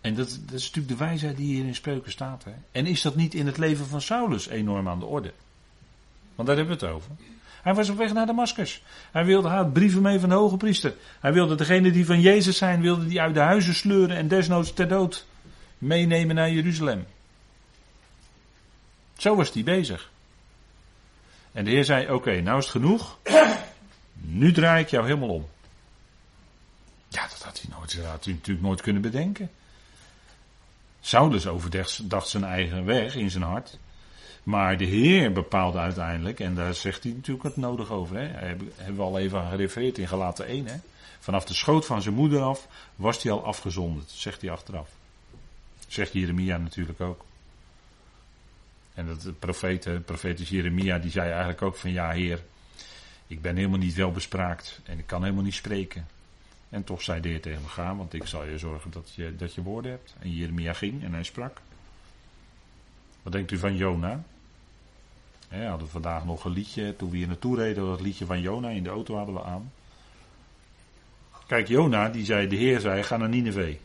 [0.00, 2.44] En dat, dat is natuurlijk de wijsheid die hier in spreuken staat.
[2.44, 2.52] Hè?
[2.72, 5.32] En is dat niet in het leven van Saulus enorm aan de orde?
[6.34, 7.10] Want daar hebben we het over.
[7.62, 8.82] Hij was op weg naar Damascus.
[9.10, 10.94] Hij wilde haar brieven mee van de hoge priester.
[11.20, 14.72] Hij wilde degene die van Jezus zijn, wilde die uit de huizen sleuren en desnoods
[14.72, 15.26] ter dood
[15.78, 17.06] meenemen naar Jeruzalem.
[19.16, 20.10] Zo was hij bezig.
[21.52, 23.18] En de Heer zei: Oké, nou is het genoeg.
[24.12, 25.46] Nu draai ik jou helemaal om.
[27.08, 29.50] Ja, dat had hij, nooit, dat had hij natuurlijk nooit kunnen bedenken.
[31.00, 33.78] Saulus overdacht zijn eigen weg in zijn hart.
[34.42, 38.16] Maar de Heer bepaalde uiteindelijk, en daar zegt hij natuurlijk wat nodig over.
[38.16, 38.26] Hè?
[38.26, 40.66] Hebben we al even gerefereerd in Galaten 1.
[40.66, 40.76] Hè?
[41.18, 44.88] Vanaf de schoot van zijn moeder af was hij al afgezonderd, zegt hij achteraf.
[45.88, 47.24] Zegt Jeremia natuurlijk ook.
[48.96, 52.42] En dat de profeet, profeet Jeremia, die zei eigenlijk ook van ja Heer,
[53.26, 56.06] ik ben helemaal niet welbespraakt en ik kan helemaal niet spreken.
[56.68, 59.36] En toch zei de Heer tegen hem, ga, want ik zal je zorgen dat je,
[59.36, 60.14] dat je woorden hebt.
[60.18, 61.60] En Jeremia ging en hij sprak.
[63.22, 64.24] Wat denkt u van Jona?
[65.48, 68.82] hadden vandaag nog een liedje, toen we hier naartoe reden, dat liedje van Jona in
[68.82, 69.72] de auto hadden we aan.
[71.46, 73.76] Kijk, Jona, die zei, de Heer zei, ga naar Nineveh.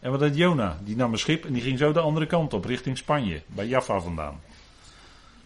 [0.00, 0.78] En wat deed Jona?
[0.84, 3.66] Die nam een schip en die ging zo de andere kant op, richting Spanje, bij
[3.66, 4.40] Jaffa vandaan.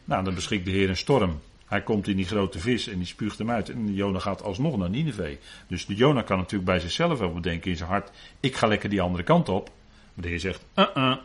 [0.04, 1.40] Nou, dan beschikt de Heer een storm.
[1.66, 3.68] Hij komt in die grote vis en die spuugt hem uit.
[3.68, 5.36] En Jona gaat alsnog naar Nineveh.
[5.66, 8.88] Dus de Jona kan natuurlijk bij zichzelf wel bedenken in zijn hart: ik ga lekker
[8.88, 9.70] die andere kant op.
[10.14, 11.16] Maar de Heer zegt: uh -uh,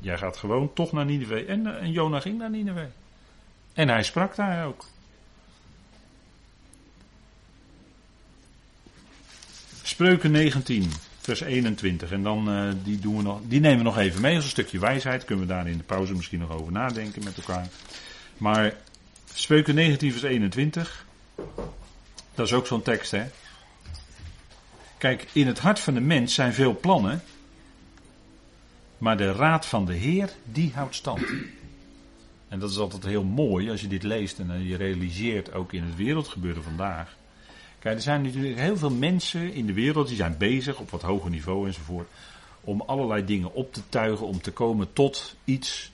[0.00, 1.48] jij gaat gewoon toch naar Nineveh.
[1.48, 2.86] En, uh, en Jona ging naar Nineveh.
[3.74, 4.86] En hij sprak daar ook.
[9.82, 10.90] Spreuken 19,
[11.24, 12.10] vers 21.
[12.10, 14.50] En dan uh, die, doen we nog, die nemen we nog even mee als een
[14.50, 15.24] stukje wijsheid.
[15.24, 17.68] Kunnen we daar in de pauze misschien nog over nadenken met elkaar.
[18.36, 18.74] Maar
[19.34, 21.06] Spreuken 19, vers 21.
[22.34, 23.24] Dat is ook zo'n tekst, hè?
[24.98, 27.22] Kijk, in het hart van de mens zijn veel plannen.
[28.98, 31.22] Maar de raad van de Heer, die houdt stand.
[32.48, 35.82] En dat is altijd heel mooi als je dit leest en je realiseert ook in
[35.82, 37.16] het wereldgebeuren vandaag.
[37.84, 41.02] Kijk, er zijn natuurlijk heel veel mensen in de wereld die zijn bezig op wat
[41.02, 42.08] hoger niveau enzovoort.
[42.60, 45.92] Om allerlei dingen op te tuigen, om te komen tot iets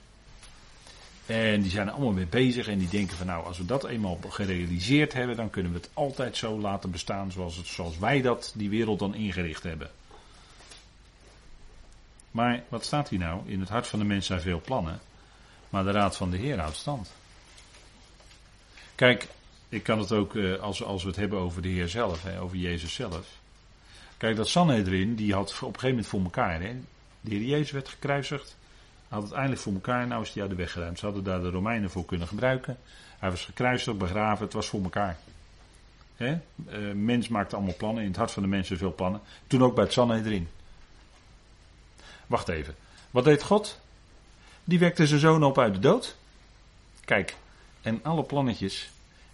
[1.25, 3.85] en die zijn er allemaal mee bezig en die denken van nou, als we dat
[3.85, 8.21] eenmaal gerealiseerd hebben, dan kunnen we het altijd zo laten bestaan zoals, het, zoals wij
[8.21, 9.89] dat, die wereld dan ingericht hebben.
[12.31, 13.41] Maar wat staat hier nou?
[13.45, 14.99] In het hart van de mens zijn veel plannen,
[15.69, 17.11] maar de raad van de Heer houdt stand.
[18.95, 19.27] Kijk,
[19.71, 22.41] ik kan het ook, eh, als, als we het hebben over de Heer zelf, hè,
[22.41, 23.27] over Jezus zelf.
[24.17, 26.61] Kijk, dat Sanhedrin, die had op een gegeven moment voor elkaar.
[26.61, 26.75] Hè.
[27.21, 28.57] De Heer Jezus werd gekruisigd
[29.11, 30.99] had het eindelijk voor elkaar, nou is hij uit de weg geruimd.
[30.99, 32.77] Ze hadden daar de Romeinen voor kunnen gebruiken.
[33.19, 35.17] Hij was gekruisigd, begraven, het was voor elkaar.
[36.15, 36.37] He?
[36.69, 39.21] Uh, mens maakte allemaal plannen, in het hart van de mensen veel plannen.
[39.47, 40.49] Toen ook bij het Sanhedrin.
[42.27, 42.75] Wacht even,
[43.11, 43.79] wat deed God?
[44.63, 46.15] Die wekte zijn zoon op uit de dood.
[47.05, 47.35] Kijk,
[47.81, 48.91] en alle plannetjes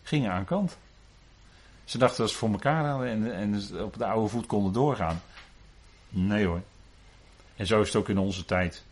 [0.07, 0.77] gingen aan kant.
[1.85, 5.21] Ze dachten dat ze voor elkaar hadden en, en op de oude voet konden doorgaan.
[6.09, 6.61] Nee hoor.
[7.55, 8.83] En zo is het ook in onze tijd.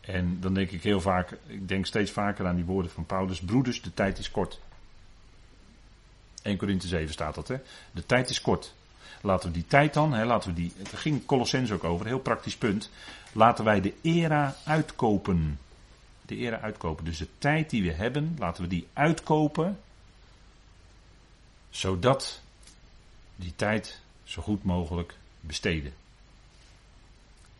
[0.00, 3.40] En dan denk ik heel vaak, ik denk steeds vaker aan die woorden van Paulus.
[3.40, 4.60] Broeders, de tijd is kort.
[6.42, 7.56] 1 Korinthe 7 staat dat, hè.
[7.92, 8.74] De tijd is kort.
[9.20, 12.12] Laten we die tijd dan, hè, laten we die, het ging Colossens ook over, een
[12.12, 12.90] heel praktisch punt.
[13.32, 15.58] Laten wij de era uitkopen.
[16.22, 17.04] De era uitkopen.
[17.04, 19.78] Dus de tijd die we hebben, laten we die uitkopen.
[21.76, 22.40] Zodat
[23.36, 25.92] die tijd zo goed mogelijk besteden.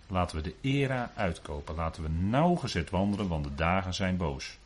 [0.07, 1.75] Laten we de era uitkopen.
[1.75, 4.59] Laten we nauwgezet wandelen, want de dagen zijn boos.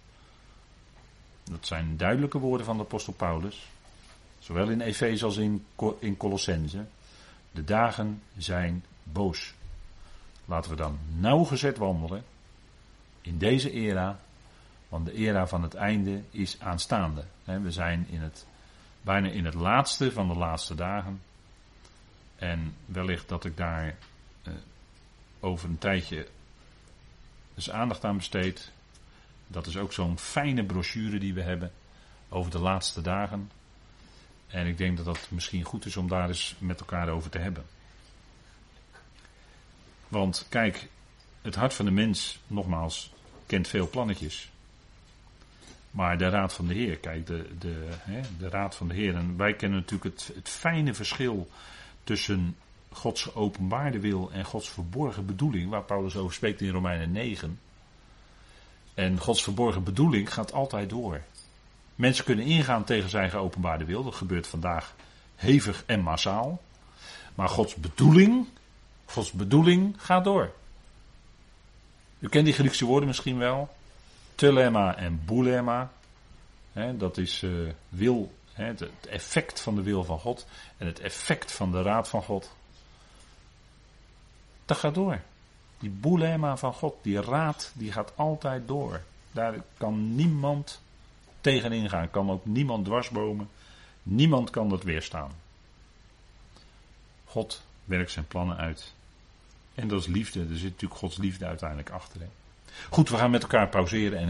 [1.45, 3.69] Dat zijn duidelijke woorden van de apostel Paulus.
[4.39, 5.67] Zowel in Efeze als in,
[5.99, 6.85] in Colossense.
[7.51, 9.55] De dagen zijn boos.
[10.45, 12.25] Laten we dan nauwgezet wandelen
[13.21, 14.21] in deze era.
[14.89, 17.25] Want de era van het einde is aanstaande.
[17.45, 18.47] We zijn in het,
[19.03, 21.23] bijna in het laatste van de laatste dagen.
[22.37, 23.97] En wellicht dat ik daar
[24.43, 24.53] eh,
[25.41, 26.29] over een tijdje
[27.55, 28.73] dus aandacht aan besteed.
[29.47, 31.73] Dat is ook zo'n fijne brochure die we hebben
[32.29, 33.51] over de laatste dagen.
[34.47, 37.39] En ik denk dat dat misschien goed is om daar eens met elkaar over te
[37.39, 37.65] hebben.
[40.09, 40.89] Want kijk,
[41.43, 43.13] het hart van de mens, nogmaals,
[43.47, 44.51] kent veel plannetjes.
[45.91, 49.15] Maar de raad van de Heer, kijk, de, de, hè, de raad van de Heer.
[49.15, 51.49] En wij kennen natuurlijk het, het fijne verschil
[52.05, 52.57] tussen
[52.93, 57.59] Gods geopenbaarde wil en Gods verborgen bedoeling, waar Paulus over spreekt in Romeinen 9.
[58.95, 61.21] En Gods verborgen bedoeling gaat altijd door.
[61.95, 64.95] Mensen kunnen ingaan tegen zijn geopenbaarde wil, dat gebeurt vandaag
[65.37, 66.61] hevig en massaal.
[67.35, 68.47] Maar Gods bedoeling,
[69.05, 70.53] Gods bedoeling gaat door.
[72.19, 73.69] U kent die Griekse woorden misschien wel.
[74.41, 75.91] Telema en boulema.
[76.97, 81.71] dat is uh, wil, het effect van de wil van God en het effect van
[81.71, 82.51] de raad van God.
[84.65, 85.21] Dat gaat door.
[85.79, 89.01] Die boelema van God, die raad, die gaat altijd door.
[89.33, 90.81] Daar kan niemand
[91.41, 92.11] tegenin gaan.
[92.11, 93.49] Kan ook niemand dwarsbomen.
[94.03, 95.31] Niemand kan dat weerstaan.
[97.25, 98.95] God werkt zijn plannen uit.
[99.75, 100.41] En dat is liefde.
[100.41, 102.21] Er zit natuurlijk Gods liefde uiteindelijk achter.
[102.91, 104.29] Goed, we gaan met elkaar pauzeren en